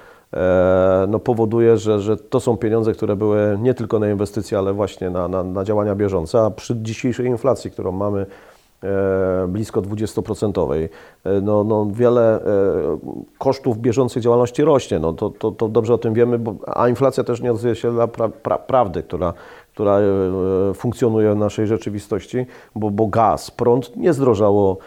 no 1.08 1.18
powoduje, 1.18 1.76
że, 1.76 2.00
że 2.00 2.16
to 2.16 2.40
są 2.40 2.56
pieniądze, 2.56 2.92
które 2.92 3.16
były 3.16 3.58
nie 3.60 3.74
tylko 3.74 3.98
na 3.98 4.10
inwestycje, 4.10 4.58
ale 4.58 4.72
właśnie 4.72 5.10
na, 5.10 5.28
na, 5.28 5.42
na 5.42 5.64
działania 5.64 5.94
bieżące, 5.94 6.40
a 6.40 6.50
przy 6.50 6.76
dzisiejszej 6.82 7.26
inflacji, 7.26 7.70
którą 7.70 7.92
mamy 7.92 8.26
e, 8.82 9.46
blisko 9.48 9.82
20%, 9.82 10.88
e, 11.24 11.40
no, 11.40 11.64
no 11.64 11.86
wiele 11.92 12.40
kosztów 13.38 13.78
bieżących 13.78 14.22
działalności 14.22 14.62
rośnie, 14.62 14.98
no 14.98 15.12
to, 15.12 15.30
to, 15.30 15.50
to 15.50 15.68
dobrze 15.68 15.94
o 15.94 15.98
tym 15.98 16.14
wiemy, 16.14 16.38
bo, 16.38 16.54
a 16.66 16.88
inflacja 16.88 17.24
też 17.24 17.40
nie 17.40 17.52
odzwierciedla 17.52 18.06
pra, 18.06 18.28
pra, 18.28 18.58
prawdy, 18.58 19.02
która, 19.02 19.32
która 19.74 19.98
funkcjonuje 20.74 21.34
w 21.34 21.36
naszej 21.36 21.66
rzeczywistości, 21.66 22.46
bo, 22.74 22.90
bo 22.90 23.06
gaz, 23.06 23.50
prąd 23.50 23.96
nie 23.96 24.12
zdrożało 24.12 24.78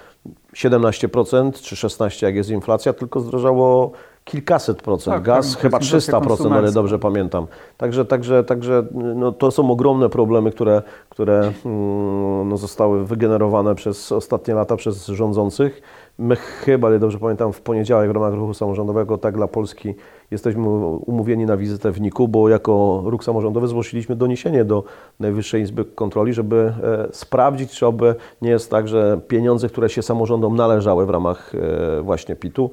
17% 0.56 1.62
czy 1.62 1.76
16% 1.76 2.24
jak 2.24 2.36
jest 2.36 2.50
inflacja, 2.50 2.94
tylko 2.94 3.20
zdrożało 3.20 3.92
kilkaset 4.24 4.82
procent, 4.82 5.16
tak, 5.16 5.24
gaz 5.24 5.52
tak, 5.52 5.62
chyba 5.62 5.80
300 5.80 6.22
procent, 6.22 6.52
ale 6.52 6.72
dobrze 6.72 7.00
pamiętam. 7.00 7.48
Także, 7.78 8.06
także, 8.06 8.44
także 8.44 8.86
no, 8.94 9.32
to 9.32 9.52
są 9.52 9.72
ogromne 9.72 10.10
problemy, 10.10 10.52
które, 10.52 10.82
które 11.10 11.52
mm, 11.66 12.50
no, 12.50 12.58
zostały 12.58 13.06
wygenerowane 13.06 13.76
przez 13.76 14.12
ostatnie 14.12 14.54
lata 14.54 14.76
przez 14.76 15.08
rządzących. 15.08 15.82
My 16.18 16.36
chyba, 16.36 16.88
ale 16.88 17.00
dobrze 17.00 17.20
pamiętam, 17.20 17.54
w 17.54 17.62
poniedziałek 17.62 18.10
w 18.10 18.14
ramach 18.14 18.34
ruchu 18.34 18.54
samorządowego 18.54 19.18
Tak 19.18 19.36
dla 19.36 19.48
Polski 19.48 19.96
jesteśmy 20.32 20.70
umówieni 21.06 21.46
na 21.46 21.58
wizytę 21.58 21.92
w 21.92 22.02
NIK-u, 22.02 22.28
bo 22.28 22.50
jako 22.50 23.04
ruch 23.06 23.24
samorządowy 23.24 23.68
zgłosiliśmy 23.68 24.16
doniesienie 24.16 24.66
do 24.66 24.84
Najwyższej 25.20 25.62
Izby 25.62 25.86
Kontroli, 25.86 26.34
żeby 26.34 26.74
e, 26.84 27.08
sprawdzić, 27.12 27.72
czy 27.72 27.88
oby 27.88 28.16
nie 28.42 28.50
jest 28.50 28.72
tak, 28.72 28.88
że 28.88 29.20
pieniądze, 29.28 29.70
które 29.70 29.90
się 29.90 30.02
samorządom 30.02 30.56
należały 30.56 31.06
w 31.06 31.10
ramach 31.10 31.52
e, 31.56 32.02
właśnie 32.02 32.36
PIT-u, 32.36 32.72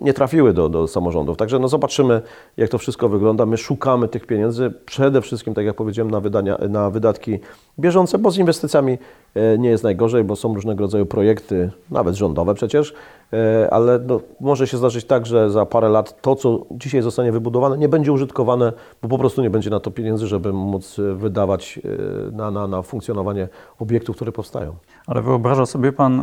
nie 0.00 0.14
trafiły 0.14 0.52
do, 0.52 0.68
do 0.68 0.88
samorządów. 0.88 1.36
Także 1.36 1.58
no 1.58 1.68
zobaczymy, 1.68 2.22
jak 2.56 2.70
to 2.70 2.78
wszystko 2.78 3.08
wygląda. 3.08 3.46
My 3.46 3.56
szukamy 3.56 4.08
tych 4.08 4.26
pieniędzy 4.26 4.72
przede 4.86 5.22
wszystkim, 5.22 5.54
tak 5.54 5.64
jak 5.64 5.76
powiedziałem, 5.76 6.10
na, 6.10 6.20
wydania, 6.20 6.58
na 6.68 6.90
wydatki 6.90 7.38
bieżące, 7.78 8.18
bo 8.18 8.30
z 8.30 8.38
inwestycjami 8.38 8.98
nie 9.58 9.68
jest 9.68 9.84
najgorzej, 9.84 10.24
bo 10.24 10.36
są 10.36 10.54
różnego 10.54 10.84
rodzaju 10.84 11.06
projekty, 11.06 11.70
nawet 11.90 12.14
rządowe 12.14 12.54
przecież, 12.54 12.94
e, 13.32 13.68
ale 13.70 13.98
no, 13.98 14.20
może 14.40 14.66
się 14.66 14.76
zdarzyć 14.76 15.04
tak, 15.04 15.26
że 15.26 15.50
za 15.50 15.66
parę 15.66 15.88
lat 15.88 16.22
to, 16.22 16.36
co 16.36 16.66
dzisiaj 16.70 17.02
zostanie 17.02 17.32
wybudowane, 17.32 17.78
nie 17.78 17.88
będzie 17.88 18.12
użytkowane, 18.12 18.72
bo 19.02 19.08
po 19.08 19.18
prostu 19.18 19.42
nie 19.42 19.50
będzie 19.50 19.70
na 19.70 19.80
to 19.80 19.90
pieniędzy, 19.90 20.26
żeby 20.26 20.52
móc 20.52 20.96
wydawać 21.14 21.80
e, 22.28 22.32
na, 22.32 22.50
na, 22.50 22.66
na 22.66 22.82
funkcjonowanie 22.82 23.48
obiektów, 23.78 24.16
które 24.16 24.32
powstają. 24.32 24.74
Ale 25.06 25.22
wyobraża 25.22 25.66
sobie 25.66 25.92
Pan 25.92 26.22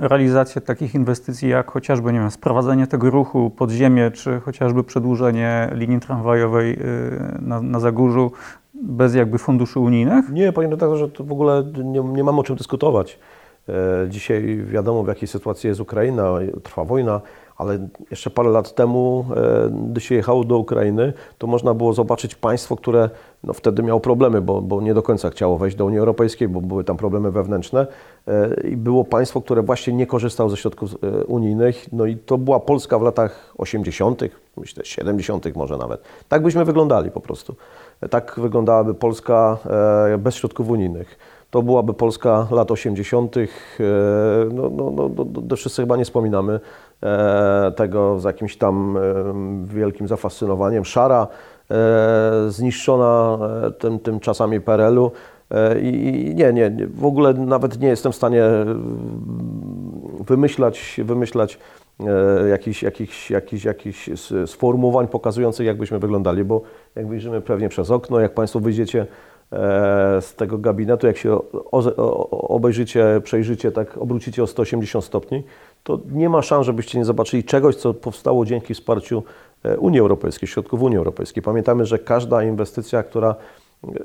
realizację 0.00 0.60
takich 0.60 0.94
inwestycji, 0.94 1.48
jak 1.48 1.70
chociażby, 1.70 2.12
nie 2.12 2.20
wiem, 2.20 2.30
sprowadzenie 2.30 2.86
tego 2.86 3.10
ruchu 3.10 3.50
pod 3.50 3.70
ziemię, 3.70 4.10
czy 4.10 4.40
chociażby 4.40 4.84
przedłużenie 4.84 5.70
linii 5.72 6.00
tramwajowej 6.00 6.78
na, 7.40 7.60
na 7.60 7.80
Zagórzu 7.80 8.30
bez 8.82 9.14
jakby 9.14 9.38
funduszy 9.38 9.80
unijnych? 9.80 10.30
Nie, 10.32 10.52
panie 10.52 10.68
redaktorze, 10.68 11.08
to 11.08 11.24
w 11.24 11.32
ogóle 11.32 11.64
nie, 11.84 12.00
nie 12.00 12.24
mam 12.24 12.38
o 12.38 12.42
czym 12.42 12.56
dyskutować. 12.56 13.18
E, 13.68 14.08
dzisiaj 14.08 14.64
wiadomo, 14.64 15.02
w 15.02 15.08
jakiej 15.08 15.28
sytuacji 15.28 15.68
jest 15.68 15.80
Ukraina, 15.80 16.34
trwa 16.62 16.84
wojna, 16.84 17.20
ale 17.56 17.88
jeszcze 18.10 18.30
parę 18.30 18.50
lat 18.50 18.74
temu, 18.74 19.24
e, 19.36 19.70
gdy 19.90 20.00
się 20.00 20.14
jechało 20.14 20.44
do 20.44 20.58
Ukrainy, 20.58 21.12
to 21.38 21.46
można 21.46 21.74
było 21.74 21.92
zobaczyć 21.92 22.34
państwo, 22.34 22.76
które 22.76 23.10
no, 23.44 23.52
wtedy 23.52 23.82
miało 23.82 24.00
problemy, 24.00 24.40
bo, 24.40 24.62
bo 24.62 24.80
nie 24.80 24.94
do 24.94 25.02
końca 25.02 25.30
chciało 25.30 25.58
wejść 25.58 25.76
do 25.76 25.84
Unii 25.84 25.98
Europejskiej, 25.98 26.48
bo 26.48 26.60
były 26.60 26.84
tam 26.84 26.96
problemy 26.96 27.30
wewnętrzne. 27.30 27.86
E, 28.28 28.68
I 28.68 28.76
było 28.76 29.04
państwo, 29.04 29.40
które 29.40 29.62
właśnie 29.62 29.92
nie 29.92 30.06
korzystało 30.06 30.50
ze 30.50 30.56
środków 30.56 30.94
unijnych. 31.26 31.92
No 31.92 32.06
i 32.06 32.16
to 32.16 32.38
była 32.38 32.60
Polska 32.60 32.98
w 32.98 33.02
latach 33.02 33.54
80., 33.58 34.22
myślę 34.56 34.84
70. 34.84 35.56
może 35.56 35.76
nawet. 35.76 36.02
Tak 36.28 36.42
byśmy 36.42 36.64
wyglądali 36.64 37.10
po 37.10 37.20
prostu. 37.20 37.54
Tak 38.10 38.34
wyglądałaby 38.36 38.94
Polska 38.94 39.58
e, 40.14 40.18
bez 40.18 40.34
środków 40.34 40.70
unijnych. 40.70 41.18
To 41.50 41.62
byłaby 41.62 41.94
Polska 41.94 42.46
lat 42.50 42.70
80. 42.70 43.36
E, 43.36 43.40
no, 44.52 44.70
no, 44.70 44.90
no, 44.90 45.10
no, 45.48 45.56
wszyscy 45.56 45.82
chyba 45.82 45.96
nie 45.96 46.04
wspominamy 46.04 46.60
e, 47.02 47.72
tego 47.76 48.20
z 48.20 48.24
jakimś 48.24 48.56
tam 48.56 48.98
wielkim 49.64 50.08
zafascynowaniem. 50.08 50.84
Szara, 50.84 51.26
zniszczona 52.48 53.38
tym, 53.78 53.98
tym 53.98 54.20
czasami 54.20 54.60
PRL-u. 54.60 55.12
I 55.82 56.32
nie, 56.34 56.52
nie, 56.52 56.72
w 56.94 57.04
ogóle 57.04 57.34
nawet 57.34 57.80
nie 57.80 57.88
jestem 57.88 58.12
w 58.12 58.16
stanie 58.16 58.44
wymyślać, 60.20 61.00
wymyślać 61.04 61.58
E, 61.58 61.87
jakichś, 62.50 62.82
jakichś, 62.82 63.30
jakichś, 63.30 63.64
jakichś 63.64 64.10
sformułowań 64.46 65.08
pokazujących, 65.08 65.66
jak 65.66 65.78
byśmy 65.78 65.98
wyglądali, 65.98 66.44
bo 66.44 66.62
jak 66.94 67.06
wyjrzymy 67.06 67.40
pewnie 67.40 67.68
przez 67.68 67.90
okno, 67.90 68.20
jak 68.20 68.34
Państwo 68.34 68.60
wyjdziecie 68.60 69.06
z 70.20 70.34
tego 70.34 70.58
gabinetu, 70.58 71.06
jak 71.06 71.16
się 71.16 71.38
obejrzycie, 72.30 73.20
przejrzycie, 73.24 73.72
tak 73.72 73.98
obrócicie 73.98 74.42
o 74.42 74.46
180 74.46 75.04
stopni, 75.04 75.42
to 75.84 76.00
nie 76.12 76.28
ma 76.28 76.42
szans, 76.42 76.66
żebyście 76.66 76.98
nie 76.98 77.04
zobaczyli 77.04 77.44
czegoś, 77.44 77.76
co 77.76 77.94
powstało 77.94 78.44
dzięki 78.44 78.74
wsparciu 78.74 79.22
Unii 79.78 80.00
Europejskiej, 80.00 80.48
środków 80.48 80.82
Unii 80.82 80.98
Europejskiej. 80.98 81.42
Pamiętamy, 81.42 81.86
że 81.86 81.98
każda 81.98 82.42
inwestycja, 82.42 83.02
która 83.02 83.34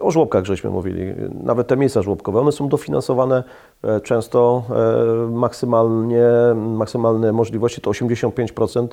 o 0.02 0.12
żłobkach 0.12 0.46
żeśmy 0.46 0.70
mówili, 0.70 1.14
nawet 1.44 1.68
te 1.68 1.78
miejsca 1.78 2.02
żłobkowe, 2.02 2.40
one 2.40 2.52
są 2.52 2.70
dofinansowane 2.70 3.44
e, 3.84 4.02
często 4.02 4.64
e, 4.70 5.32
maksymalnie, 5.32 6.28
maksymalne 6.56 7.32
możliwości 7.32 7.82
to 7.82 7.92
85% 7.92 8.84
e, 8.84 8.88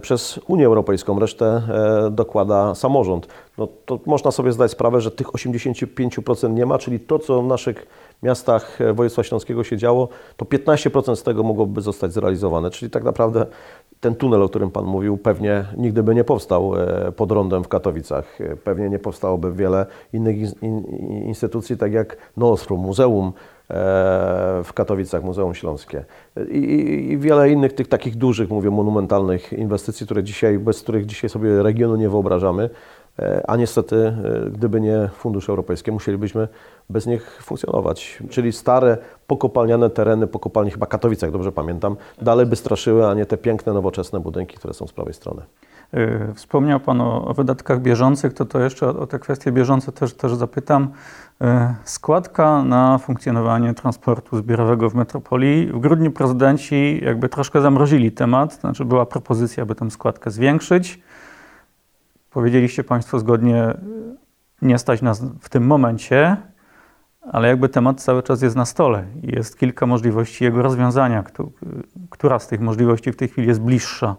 przez 0.00 0.40
Unię 0.48 0.66
Europejską, 0.66 1.18
resztę 1.18 1.62
dokłada 2.10 2.74
samorząd. 2.74 3.28
No 3.58 3.68
to 3.86 4.00
można 4.06 4.30
sobie 4.30 4.52
zdać 4.52 4.70
sprawę, 4.70 5.00
że 5.00 5.10
tych 5.10 5.26
85% 5.26 6.54
nie 6.54 6.66
ma, 6.66 6.78
czyli 6.78 7.00
to, 7.00 7.18
co 7.18 7.42
w 7.42 7.46
naszych 7.46 7.86
miastach 8.22 8.78
województwa 8.78 9.22
śląskiego 9.22 9.64
się 9.64 9.76
działo, 9.76 10.08
to 10.36 10.44
15% 10.44 11.16
z 11.16 11.22
tego 11.22 11.42
mogłoby 11.42 11.80
zostać 11.80 12.12
zrealizowane. 12.12 12.70
Czyli 12.70 12.90
tak 12.90 13.04
naprawdę 13.04 13.46
ten 14.04 14.14
tunel, 14.14 14.42
o 14.42 14.48
którym 14.48 14.70
Pan 14.70 14.84
mówił, 14.84 15.16
pewnie 15.16 15.64
nigdy 15.76 16.02
by 16.02 16.14
nie 16.14 16.24
powstał 16.24 16.74
e, 16.76 17.12
pod 17.12 17.32
rondem 17.32 17.64
w 17.64 17.68
Katowicach. 17.68 18.40
E, 18.40 18.56
pewnie 18.56 18.88
nie 18.88 18.98
powstałoby 18.98 19.52
wiele 19.52 19.86
innych 20.12 20.36
instytucji, 21.26 21.76
tak 21.76 21.92
jak 21.92 22.16
Nostrum, 22.36 22.80
Muzeum 22.80 23.26
e, 23.26 23.53
w 24.64 24.70
Katowicach, 24.74 25.22
Muzeum 25.24 25.54
Śląskie 25.54 26.04
I, 26.50 26.58
i, 27.10 27.18
wiele 27.18 27.50
innych 27.50 27.72
tych 27.72 27.88
takich 27.88 28.16
dużych, 28.16 28.50
mówię, 28.50 28.70
monumentalnych 28.70 29.52
inwestycji, 29.52 30.06
które 30.06 30.22
dzisiaj, 30.22 30.58
bez 30.58 30.82
których 30.82 31.06
dzisiaj 31.06 31.30
sobie 31.30 31.62
regionu 31.62 31.96
nie 31.96 32.08
wyobrażamy. 32.08 32.70
A 33.48 33.56
niestety, 33.56 34.16
gdyby 34.52 34.80
nie 34.80 35.10
fundusze 35.18 35.52
europejskie, 35.52 35.92
musielibyśmy 35.92 36.48
bez 36.90 37.06
nich 37.06 37.42
funkcjonować. 37.42 38.22
Czyli 38.30 38.52
stare, 38.52 38.98
pokopalniane 39.26 39.90
tereny 39.90 40.26
po 40.26 40.38
kopalni, 40.38 40.70
chyba 40.70 40.86
Katowicach, 40.86 41.30
dobrze 41.30 41.52
pamiętam, 41.52 41.96
dalej 42.22 42.46
by 42.46 42.56
straszyły, 42.56 43.06
a 43.06 43.14
nie 43.14 43.26
te 43.26 43.36
piękne, 43.36 43.72
nowoczesne 43.72 44.20
budynki, 44.20 44.56
które 44.56 44.74
są 44.74 44.86
z 44.86 44.92
prawej 44.92 45.14
strony. 45.14 45.42
Y, 45.94 46.34
wspomniał 46.34 46.80
Pan 46.80 47.00
o, 47.00 47.34
wydatkach 47.34 47.80
bieżących, 47.80 48.34
to 48.34 48.44
to 48.44 48.60
jeszcze 48.60 48.88
o, 48.88 49.06
te 49.06 49.18
kwestie 49.18 49.52
bieżące 49.52 49.92
też, 49.92 50.14
też 50.14 50.34
zapytam. 50.34 50.88
Y, 51.42 51.46
składka 51.84 52.62
na 52.62 52.98
funkcjonowanie 52.98 53.74
transportu 53.74 54.36
zbiorowego 54.36 54.90
w 54.90 54.94
metropolii. 54.94 55.66
W 55.66 55.78
grudniu 55.78 56.10
prezydenci 56.10 57.00
jakby 57.04 57.28
troszkę 57.28 57.60
zamrozili 57.60 58.12
temat, 58.12 58.54
znaczy 58.54 58.84
była 58.84 59.06
propozycja, 59.06 59.62
aby 59.62 59.74
tę 59.74 59.90
składkę 59.90 60.30
zwiększyć. 60.30 61.00
Powiedzieliście 62.30 62.84
Państwo 62.84 63.18
zgodnie, 63.18 63.74
nie 64.62 64.78
stać 64.78 65.02
nas 65.02 65.22
w 65.40 65.48
tym 65.48 65.66
momencie 65.66 66.36
ale 67.32 67.48
jakby 67.48 67.68
temat 67.68 68.00
cały 68.00 68.22
czas 68.22 68.42
jest 68.42 68.56
na 68.56 68.64
stole 68.64 69.04
i 69.22 69.34
jest 69.34 69.58
kilka 69.58 69.86
możliwości 69.86 70.44
jego 70.44 70.62
rozwiązania. 70.62 71.24
Która 72.10 72.38
z 72.38 72.48
tych 72.48 72.60
możliwości 72.60 73.12
w 73.12 73.16
tej 73.16 73.28
chwili 73.28 73.48
jest 73.48 73.60
bliższa? 73.60 74.16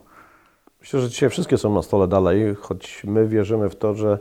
Myślę, 0.86 1.01
że 1.01 1.10
dzisiaj 1.10 1.30
wszystkie 1.30 1.58
są 1.58 1.74
na 1.74 1.82
stole 1.82 2.08
dalej, 2.08 2.56
choć 2.56 3.04
my 3.04 3.27
wierzymy 3.27 3.70
w 3.70 3.75
to, 3.75 3.94
że 3.94 4.20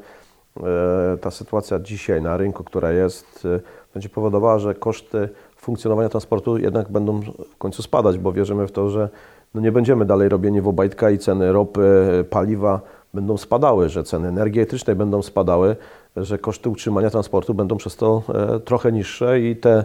e, 0.57 1.17
ta 1.21 1.31
sytuacja 1.31 1.79
dzisiaj 1.79 2.23
na 2.23 2.37
rynku, 2.37 2.65
która 2.65 2.93
jest, 2.93 3.47
e, 3.47 3.61
będzie 3.95 4.09
powodowała, 4.09 4.59
że 4.59 4.75
koszty 4.75 5.29
funkcjonowania 5.57 6.09
transportu 6.09 6.59
jednak 6.59 6.89
będą 6.89 7.21
w 7.21 7.57
końcu 7.59 7.83
spadać, 7.83 8.19
bo 8.19 8.33
wierzymy 8.33 8.67
w 8.67 8.73
to, 8.73 8.91
że 8.91 9.09
no 9.55 9.61
nie 9.61 9.73
będziemy 9.73 10.05
dalej 10.05 10.29
robieni 10.29 10.61
w 10.61 10.69
obajtka 10.69 11.11
i 11.11 11.19
ceny 11.19 11.53
ropy, 11.53 12.25
paliwa 12.31 12.81
będą 13.15 13.37
spadały, 13.37 13.89
że 13.89 14.05
ceny 14.05 14.29
energii 14.29 14.61
elektrycznej 14.61 14.97
będą 14.97 15.23
spadały, 15.23 15.77
że 16.17 16.39
koszty 16.39 16.69
utrzymania 16.69 17.11
transportu 17.11 17.55
będą 17.55 17.77
przez 17.77 17.97
to 17.97 18.23
e, 18.35 18.61
trochę 18.61 18.93
niższe 18.93 19.41
i 19.41 19.57
te 19.57 19.85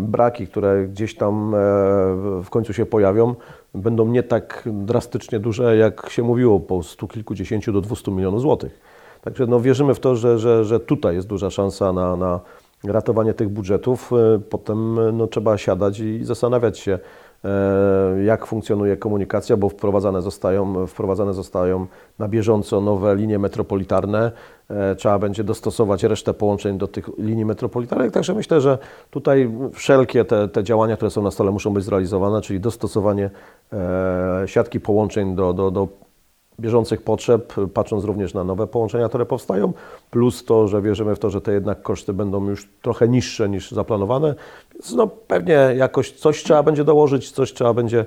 braki, 0.00 0.46
które 0.46 0.86
gdzieś 0.88 1.16
tam 1.16 1.54
e, 1.54 1.58
w 2.42 2.46
końcu 2.50 2.72
się 2.72 2.86
pojawią, 2.86 3.34
będą 3.74 4.08
nie 4.08 4.22
tak 4.22 4.68
drastycznie 4.72 5.40
duże, 5.40 5.76
jak 5.76 6.10
się 6.10 6.22
mówiło, 6.22 6.60
po 6.60 6.82
stu 6.82 7.08
kilkudziesięciu 7.08 7.72
do 7.72 7.80
200 7.80 8.10
milionów 8.10 8.40
złotych. 8.40 8.80
Także 9.22 9.46
no, 9.46 9.60
wierzymy 9.60 9.94
w 9.94 10.00
to, 10.00 10.16
że, 10.16 10.38
że, 10.38 10.64
że 10.64 10.80
tutaj 10.80 11.14
jest 11.14 11.28
duża 11.28 11.50
szansa 11.50 11.92
na, 11.92 12.16
na 12.16 12.40
ratowanie 12.84 13.34
tych 13.34 13.48
budżetów. 13.48 14.10
Potem 14.50 14.98
no, 15.16 15.26
trzeba 15.26 15.58
siadać 15.58 16.00
i 16.00 16.24
zastanawiać 16.24 16.78
się, 16.78 16.98
E, 17.46 18.24
jak 18.24 18.46
funkcjonuje 18.46 18.96
komunikacja, 18.96 19.56
bo 19.56 19.68
wprowadzane 19.68 20.22
zostają, 20.22 20.86
wprowadzane 20.86 21.34
zostają 21.34 21.86
na 22.18 22.28
bieżąco 22.28 22.80
nowe 22.80 23.16
linie 23.16 23.38
metropolitarne. 23.38 24.32
E, 24.70 24.94
trzeba 24.94 25.18
będzie 25.18 25.44
dostosować 25.44 26.02
resztę 26.02 26.34
połączeń 26.34 26.78
do 26.78 26.88
tych 26.88 27.10
linii 27.18 27.44
metropolitarnych. 27.44 28.12
Także 28.12 28.34
myślę, 28.34 28.60
że 28.60 28.78
tutaj 29.10 29.50
wszelkie 29.72 30.24
te, 30.24 30.48
te 30.48 30.64
działania, 30.64 30.96
które 30.96 31.10
są 31.10 31.22
na 31.22 31.30
stole, 31.30 31.50
muszą 31.50 31.74
być 31.74 31.84
zrealizowane, 31.84 32.40
czyli 32.40 32.60
dostosowanie 32.60 33.30
e, 33.72 34.42
siatki 34.46 34.80
połączeń 34.80 35.34
do, 35.34 35.52
do, 35.52 35.70
do 35.70 35.88
bieżących 36.60 37.02
potrzeb, 37.02 37.54
patrząc 37.74 38.04
również 38.04 38.34
na 38.34 38.44
nowe 38.44 38.66
połączenia, 38.66 39.08
które 39.08 39.26
powstają, 39.26 39.72
plus 40.10 40.44
to, 40.44 40.68
że 40.68 40.82
wierzymy 40.82 41.16
w 41.16 41.18
to, 41.18 41.30
że 41.30 41.40
te 41.40 41.52
jednak 41.52 41.82
koszty 41.82 42.12
będą 42.12 42.48
już 42.48 42.68
trochę 42.82 43.08
niższe 43.08 43.48
niż 43.48 43.70
zaplanowane. 43.70 44.34
Więc 44.72 44.94
no, 44.94 45.06
pewnie 45.06 45.52
jakoś 45.76 46.12
coś 46.12 46.42
trzeba 46.42 46.62
będzie 46.62 46.84
dołożyć, 46.84 47.30
coś 47.30 47.52
trzeba 47.52 47.74
będzie 47.74 48.04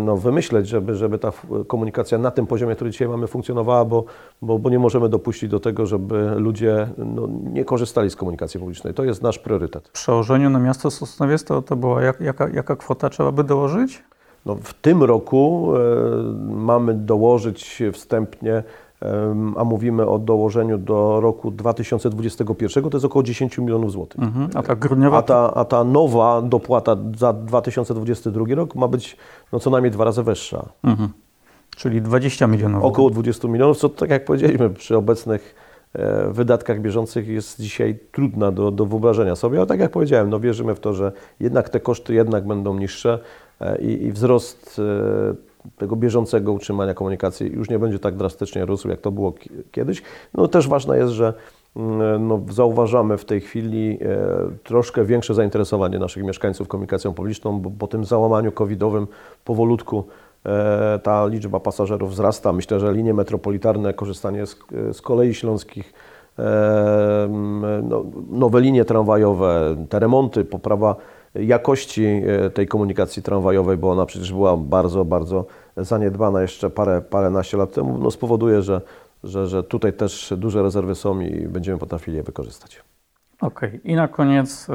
no, 0.00 0.16
wymyśleć, 0.16 0.68
żeby, 0.68 0.94
żeby 0.94 1.18
ta 1.18 1.32
komunikacja 1.66 2.18
na 2.18 2.30
tym 2.30 2.46
poziomie, 2.46 2.74
który 2.74 2.90
dzisiaj 2.90 3.08
mamy, 3.08 3.26
funkcjonowała, 3.26 3.84
bo, 3.84 4.04
bo, 4.42 4.58
bo 4.58 4.70
nie 4.70 4.78
możemy 4.78 5.08
dopuścić 5.08 5.50
do 5.50 5.60
tego, 5.60 5.86
żeby 5.86 6.30
ludzie 6.36 6.88
no, 6.98 7.28
nie 7.52 7.64
korzystali 7.64 8.10
z 8.10 8.16
komunikacji 8.16 8.60
publicznej. 8.60 8.94
To 8.94 9.04
jest 9.04 9.22
nasz 9.22 9.38
priorytet. 9.38 9.88
W 9.88 9.92
przełożeniu 9.92 10.50
na 10.50 10.58
miasto 10.58 10.90
Sosnowiec 10.90 11.44
to, 11.44 11.62
to 11.62 11.76
była 11.76 12.02
jak, 12.02 12.20
jaka, 12.20 12.48
jaka 12.48 12.76
kwota 12.76 13.10
trzeba 13.10 13.32
by 13.32 13.44
dołożyć? 13.44 14.02
No, 14.46 14.54
w 14.54 14.74
tym 14.74 15.02
roku 15.02 15.72
e, 15.76 15.80
mamy 16.54 16.94
dołożyć 16.94 17.82
wstępnie, 17.92 18.62
a 19.56 19.64
mówimy 19.64 20.06
o 20.06 20.18
dołożeniu 20.18 20.78
do 20.78 21.20
roku 21.20 21.50
2021, 21.50 22.90
to 22.90 22.96
jest 22.96 23.04
około 23.04 23.22
10 23.22 23.58
milionów 23.58 23.92
złotych. 23.92 24.22
Mhm, 24.22 24.50
a 24.54 24.62
ta 24.62 24.76
grudniowa? 24.76 25.18
A 25.18 25.22
ta, 25.22 25.54
a 25.54 25.64
ta 25.64 25.84
nowa 25.84 26.42
dopłata 26.42 26.96
za 27.18 27.32
2022 27.32 28.54
rok 28.54 28.74
ma 28.74 28.88
być 28.88 29.16
no, 29.52 29.60
co 29.60 29.70
najmniej 29.70 29.90
dwa 29.90 30.04
razy 30.04 30.22
wyższa. 30.22 30.68
Mhm. 30.84 31.08
Czyli 31.76 32.02
20 32.02 32.46
milionów. 32.46 32.84
Około 32.84 33.10
20 33.10 33.48
milionów, 33.48 33.78
co 33.78 33.88
tak 33.88 34.10
jak 34.10 34.24
powiedzieliśmy, 34.24 34.70
przy 34.70 34.96
obecnych 34.96 35.54
e, 35.92 36.32
wydatkach 36.32 36.80
bieżących 36.80 37.28
jest 37.28 37.60
dzisiaj 37.60 37.98
trudna 38.12 38.52
do, 38.52 38.70
do 38.70 38.86
wyobrażenia 38.86 39.36
sobie, 39.36 39.58
ale 39.58 39.66
tak 39.66 39.80
jak 39.80 39.90
powiedziałem, 39.90 40.30
no 40.30 40.40
wierzymy 40.40 40.74
w 40.74 40.80
to, 40.80 40.94
że 40.94 41.12
jednak 41.40 41.68
te 41.68 41.80
koszty 41.80 42.14
jednak 42.14 42.46
będą 42.46 42.74
niższe, 42.74 43.18
E, 43.60 43.78
i, 43.78 44.04
i 44.04 44.12
wzrost 44.12 44.78
e, 44.78 45.49
tego 45.78 45.96
bieżącego 45.96 46.52
utrzymania 46.52 46.94
komunikacji 46.94 47.52
już 47.52 47.70
nie 47.70 47.78
będzie 47.78 47.98
tak 47.98 48.16
drastycznie 48.16 48.64
rósł, 48.64 48.88
jak 48.88 49.00
to 49.00 49.10
było 49.10 49.34
kiedyś. 49.72 50.02
No 50.34 50.48
też 50.48 50.68
ważne 50.68 50.98
jest, 50.98 51.12
że 51.12 51.34
mm, 51.76 52.28
no, 52.28 52.40
zauważamy 52.50 53.18
w 53.18 53.24
tej 53.24 53.40
chwili 53.40 53.98
e, 54.02 54.16
troszkę 54.64 55.04
większe 55.04 55.34
zainteresowanie 55.34 55.98
naszych 55.98 56.24
mieszkańców 56.24 56.68
komunikacją 56.68 57.14
publiczną, 57.14 57.60
bo 57.60 57.70
po 57.78 57.86
tym 57.86 58.04
załamaniu 58.04 58.52
covidowym 58.52 59.06
powolutku 59.44 60.04
ta 61.02 61.26
liczba 61.26 61.60
pasażerów 61.60 62.10
wzrasta. 62.10 62.52
Myślę, 62.52 62.80
że 62.80 62.92
linie 62.92 63.14
metropolitarne, 63.14 63.94
korzystanie 63.94 64.46
z, 64.46 64.56
z 64.92 65.00
kolei 65.00 65.34
śląskich, 65.34 65.92
no, 67.82 68.04
nowe 68.30 68.60
linie 68.60 68.84
tramwajowe, 68.84 69.76
te 69.88 69.98
remonty, 69.98 70.44
poprawa 70.44 70.96
jakości 71.34 72.04
e, 72.04 72.50
tej 72.50 72.66
komunikacji 72.66 73.22
tramwajowej, 73.22 73.76
bo 73.76 73.90
ona 73.90 74.06
przecież 74.06 74.32
była 74.32 74.56
bardzo, 74.56 75.04
bardzo 75.04 75.46
zaniedbana 75.76 76.42
jeszcze 76.42 76.70
parę, 76.70 77.00
paręnaście 77.00 77.56
lat 77.56 77.72
temu, 77.72 77.98
no 77.98 78.10
spowoduje, 78.10 78.62
że, 78.62 78.80
że, 79.24 79.46
że 79.46 79.62
tutaj 79.62 79.92
też 79.92 80.34
duże 80.36 80.62
rezerwy 80.62 80.94
są 80.94 81.20
i 81.20 81.48
będziemy 81.48 81.78
potrafili 81.78 82.16
je 82.16 82.22
wykorzystać. 82.22 82.82
Okej, 83.40 83.68
okay. 83.68 83.80
i 83.84 83.94
na 83.94 84.08
koniec 84.08 84.68
y, 84.68 84.72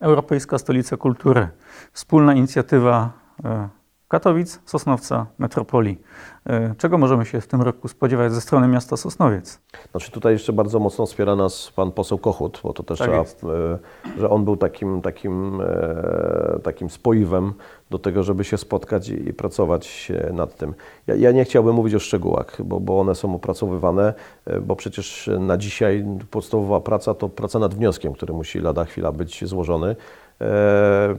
Europejska 0.00 0.58
Stolica 0.58 0.96
Kultury. 0.96 1.48
Wspólna 1.92 2.34
inicjatywa 2.34 3.12
y, 3.40 3.77
Katowic, 4.08 4.60
Sosnowca, 4.64 5.26
Metropolii. 5.38 5.98
E, 6.46 6.74
czego 6.78 6.98
możemy 6.98 7.26
się 7.26 7.40
w 7.40 7.46
tym 7.46 7.62
roku 7.62 7.88
spodziewać 7.88 8.32
ze 8.32 8.40
strony 8.40 8.68
miasta 8.68 8.96
Sosnowiec? 8.96 9.60
Znaczy 9.90 10.10
tutaj 10.10 10.32
jeszcze 10.32 10.52
bardzo 10.52 10.78
mocno 10.78 11.06
wspiera 11.06 11.36
nas 11.36 11.72
pan 11.76 11.92
poseł 11.92 12.18
Kochut, 12.18 12.60
bo 12.62 12.72
to 12.72 12.82
też 12.82 12.98
tak 12.98 13.08
trzeba, 13.08 13.52
e, 13.52 13.78
że 14.18 14.30
on 14.30 14.44
był 14.44 14.56
takim, 14.56 15.02
takim, 15.02 15.60
e, 15.60 16.58
takim 16.62 16.90
spoiwem 16.90 17.52
do 17.90 17.98
tego, 17.98 18.22
żeby 18.22 18.44
się 18.44 18.58
spotkać 18.58 19.08
i, 19.08 19.34
pracować 19.34 20.12
nad 20.32 20.56
tym. 20.56 20.74
Ja, 21.06 21.14
ja, 21.14 21.32
nie 21.32 21.44
chciałbym 21.44 21.74
mówić 21.74 21.94
o 21.94 21.98
szczegółach, 21.98 22.62
bo, 22.64 22.80
bo 22.80 23.00
one 23.00 23.14
są 23.14 23.34
opracowywane, 23.34 24.14
bo 24.62 24.76
przecież 24.76 25.30
na 25.40 25.56
dzisiaj 25.56 26.04
podstawowa 26.30 26.80
praca 26.80 27.14
to 27.14 27.28
praca 27.28 27.58
nad 27.58 27.74
wnioskiem, 27.74 28.12
który 28.12 28.34
musi 28.34 28.60
lada 28.60 28.84
chwila 28.84 29.12
być 29.12 29.44
złożony. 29.44 29.96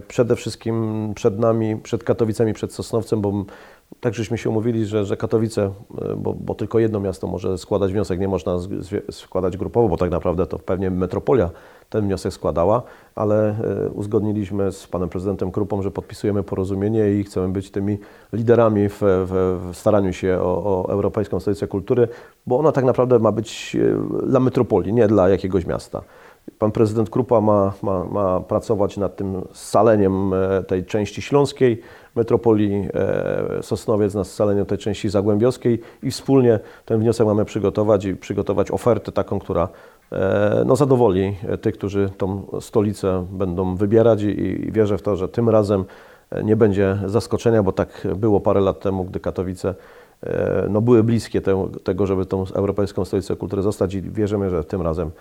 Przede 0.07 0.35
wszystkim 0.35 1.11
przed 1.15 1.39
nami, 1.39 1.77
przed 1.77 2.03
Katowicami, 2.03 2.53
przed 2.53 2.73
Sosnowcem, 2.73 3.21
bo 3.21 3.45
tak 3.99 4.13
żeśmy 4.13 4.37
się 4.37 4.49
umówili, 4.49 4.85
że, 4.85 5.05
że 5.05 5.17
Katowice, 5.17 5.71
e, 6.01 6.15
bo, 6.15 6.33
bo 6.33 6.55
tylko 6.55 6.79
jedno 6.79 6.99
miasto 6.99 7.27
może 7.27 7.57
składać 7.57 7.93
wniosek, 7.93 8.19
nie 8.19 8.27
można 8.27 8.57
składać 9.11 9.57
grupowo, 9.57 9.89
bo 9.89 9.97
tak 9.97 10.11
naprawdę 10.11 10.47
to 10.47 10.59
pewnie 10.59 10.91
metropolia 10.91 11.49
ten 11.89 12.05
wniosek 12.05 12.33
składała, 12.33 12.83
ale 13.15 13.49
e, 13.49 13.89
uzgodniliśmy 13.89 14.71
z 14.71 14.87
panem 14.87 15.09
prezydentem 15.09 15.51
Krupą, 15.51 15.81
że 15.81 15.91
podpisujemy 15.91 16.43
porozumienie 16.43 17.11
i 17.11 17.23
chcemy 17.23 17.49
być 17.49 17.71
tymi 17.71 17.97
liderami 18.33 18.89
w, 18.89 18.99
w, 19.01 19.59
w 19.71 19.77
staraniu 19.77 20.13
się 20.13 20.39
o, 20.41 20.83
o 20.85 20.91
Europejską 20.91 21.39
Stolicę 21.39 21.67
Kultury, 21.67 22.07
bo 22.47 22.59
ona 22.59 22.71
tak 22.71 22.85
naprawdę 22.85 23.19
ma 23.19 23.31
być 23.31 23.77
e, 24.23 24.27
dla 24.27 24.39
metropolii, 24.39 24.93
nie 24.93 25.07
dla 25.07 25.29
jakiegoś 25.29 25.65
miasta. 25.65 26.01
Pan 26.59 26.71
prezydent 26.71 27.09
Krupa 27.09 27.41
ma, 27.41 27.73
ma, 27.81 28.05
ma 28.05 28.39
pracować 28.39 28.97
nad 28.97 29.15
tym 29.15 29.41
scaleniem 29.53 30.33
e, 30.33 30.63
tej 30.63 30.85
części 30.85 31.21
śląskiej 31.21 31.81
metropolii, 32.15 32.87
e, 32.93 33.63
Sosnowiec 33.63 34.13
nad 34.13 34.27
scaleniem 34.27 34.65
tej 34.65 34.77
części 34.77 35.09
zagłębiowskiej 35.09 35.81
i 36.03 36.11
wspólnie 36.11 36.59
ten 36.85 36.99
wniosek 36.99 37.27
mamy 37.27 37.45
przygotować 37.45 38.05
i 38.05 38.15
przygotować 38.15 38.71
ofertę 38.71 39.11
taką, 39.11 39.39
która 39.39 39.67
e, 40.11 40.63
no, 40.65 40.75
zadowoli 40.75 41.35
tych, 41.61 41.73
którzy 41.73 42.09
tą 42.17 42.43
stolicę 42.61 43.25
będą 43.31 43.75
wybierać 43.75 44.21
i, 44.21 44.41
i 44.67 44.71
wierzę 44.71 44.97
w 44.97 45.01
to, 45.01 45.15
że 45.15 45.29
tym 45.29 45.49
razem 45.49 45.85
nie 46.43 46.55
będzie 46.55 46.97
zaskoczenia, 47.05 47.63
bo 47.63 47.71
tak 47.71 48.07
było 48.15 48.39
parę 48.39 48.61
lat 48.61 48.79
temu, 48.79 49.03
gdy 49.03 49.19
Katowice 49.19 49.75
no, 50.69 50.81
były 50.81 51.03
bliskie 51.03 51.41
te, 51.41 51.67
tego, 51.83 52.05
żeby 52.05 52.25
tą 52.25 52.45
Europejską 52.53 53.05
Stolicę 53.05 53.35
Kultury 53.35 53.61
zostać 53.61 53.93
i 53.93 54.01
wierzymy, 54.01 54.49
że 54.49 54.63
tym 54.63 54.81
razem 54.81 55.11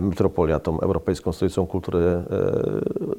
metropolia 0.00 0.60
tą 0.60 0.80
Europejską 0.80 1.32
Stolicą 1.32 1.66
Kultury 1.66 1.98
e, 1.98 2.24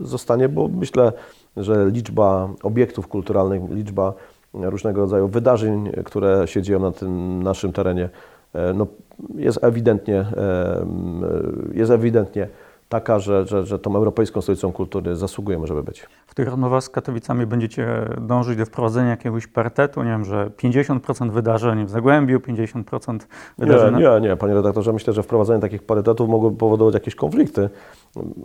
zostanie, 0.01 0.49
bo 0.49 0.67
myślę, 0.67 1.11
że 1.57 1.89
liczba 1.89 2.49
obiektów 2.63 3.07
kulturalnych, 3.07 3.61
liczba 3.71 4.13
różnego 4.53 5.01
rodzaju 5.01 5.27
wydarzeń, 5.27 5.91
które 6.05 6.47
się 6.47 6.61
dzieją 6.61 6.79
na 6.79 6.91
tym 6.91 7.43
naszym 7.43 7.73
terenie, 7.73 8.09
e, 8.53 8.73
no, 8.73 8.87
jest 9.35 9.63
ewidentnie, 9.63 10.19
e, 10.19 10.85
jest 11.73 11.91
ewidentnie 11.91 12.47
taka, 12.93 13.19
że, 13.19 13.45
że, 13.45 13.65
że 13.65 13.79
tą 13.79 13.95
Europejską 13.95 14.41
Stolicą 14.41 14.71
Kultury 14.71 15.15
zasługujemy, 15.15 15.67
żeby 15.67 15.83
być. 15.83 16.07
W 16.27 16.35
tych 16.35 16.47
rozmowach 16.47 16.83
z 16.83 16.89
Katowicami 16.89 17.45
będziecie 17.45 17.87
dążyć 18.21 18.57
do 18.57 18.65
wprowadzenia 18.65 19.09
jakiegoś 19.09 19.47
parytetu, 19.47 20.03
nie 20.03 20.09
wiem, 20.09 20.25
że 20.25 20.51
50% 20.63 21.31
wydarzeń 21.31 21.85
w 21.85 21.89
Zagłębiu, 21.89 22.39
50% 22.39 23.19
wydarzeń... 23.57 23.95
Nie, 23.95 24.01
nie, 24.01 24.29
nie, 24.29 24.37
panie 24.37 24.53
redaktorze, 24.53 24.93
myślę, 24.93 25.13
że 25.13 25.23
wprowadzenie 25.23 25.61
takich 25.61 25.83
parytetów 25.83 26.29
mogłoby 26.29 26.57
powodować 26.57 26.93
jakieś 26.93 27.15
konflikty. 27.15 27.69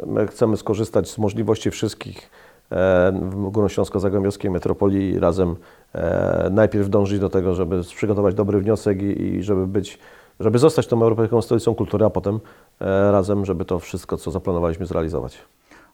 My 0.07 0.27
chcemy 0.27 0.57
skorzystać 0.57 1.11
z 1.11 1.19
możliwości 1.19 1.71
wszystkich 1.71 2.31
e, 2.71 3.13
w 3.13 3.51
Górnośląsko-Zagłębiowskiej 3.51 4.51
metropolii 4.51 5.11
i 5.11 5.19
razem 5.19 5.57
e, 5.95 6.49
najpierw 6.53 6.89
dążyć 6.89 7.19
do 7.19 7.29
tego, 7.29 7.55
żeby 7.55 7.83
przygotować 7.83 8.35
dobry 8.35 8.61
wniosek 8.61 9.03
i, 9.03 9.23
i 9.23 9.43
żeby 9.43 9.67
być, 9.67 9.99
żeby 10.41 10.59
zostać 10.59 10.87
tą 10.87 11.03
Europejską 11.03 11.43
Stolicą 11.43 11.75
Kultury, 11.75 12.05
a 12.05 12.11
potem 12.11 12.41
e, 12.81 13.13
razem, 13.13 13.45
żeby 13.45 13.65
to 13.65 13.79
wszystko, 13.79 14.17
co 14.17 14.31
zaplanowaliśmy, 14.31 14.87
zrealizować. 14.87 15.39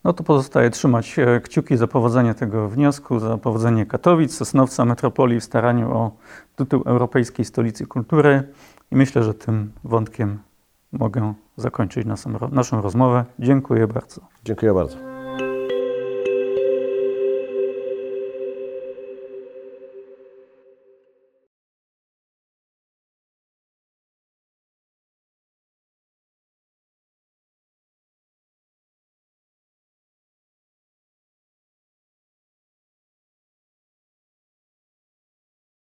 No 0.04 0.12
to 0.12 0.24
pozostaje 0.24 0.70
trzymać 0.70 1.18
e, 1.18 1.40
kciuki 1.40 1.76
za 1.76 1.86
powodzenie 1.86 2.34
tego 2.34 2.68
wniosku, 2.68 3.18
za 3.18 3.38
powodzenie 3.38 3.86
Katowic, 3.86 4.34
Sosnowca, 4.34 4.84
metropolii 4.84 5.40
w 5.40 5.44
staraniu 5.44 5.96
o 5.96 6.10
tytuł 6.56 6.82
Europejskiej 6.86 7.44
Stolicy 7.44 7.86
Kultury 7.86 8.42
i 8.92 8.96
myślę, 8.96 9.22
że 9.22 9.34
tym 9.34 9.72
wątkiem 9.84 10.38
mogę 10.92 11.34
zakończyć 11.56 12.06
naszą, 12.06 12.30
naszą 12.52 12.82
rozmowę. 12.82 13.24
Dziękuję 13.38 13.86
bardzo. 13.86 14.20
Dziękuję 14.44 14.74
bardzo. 14.74 15.13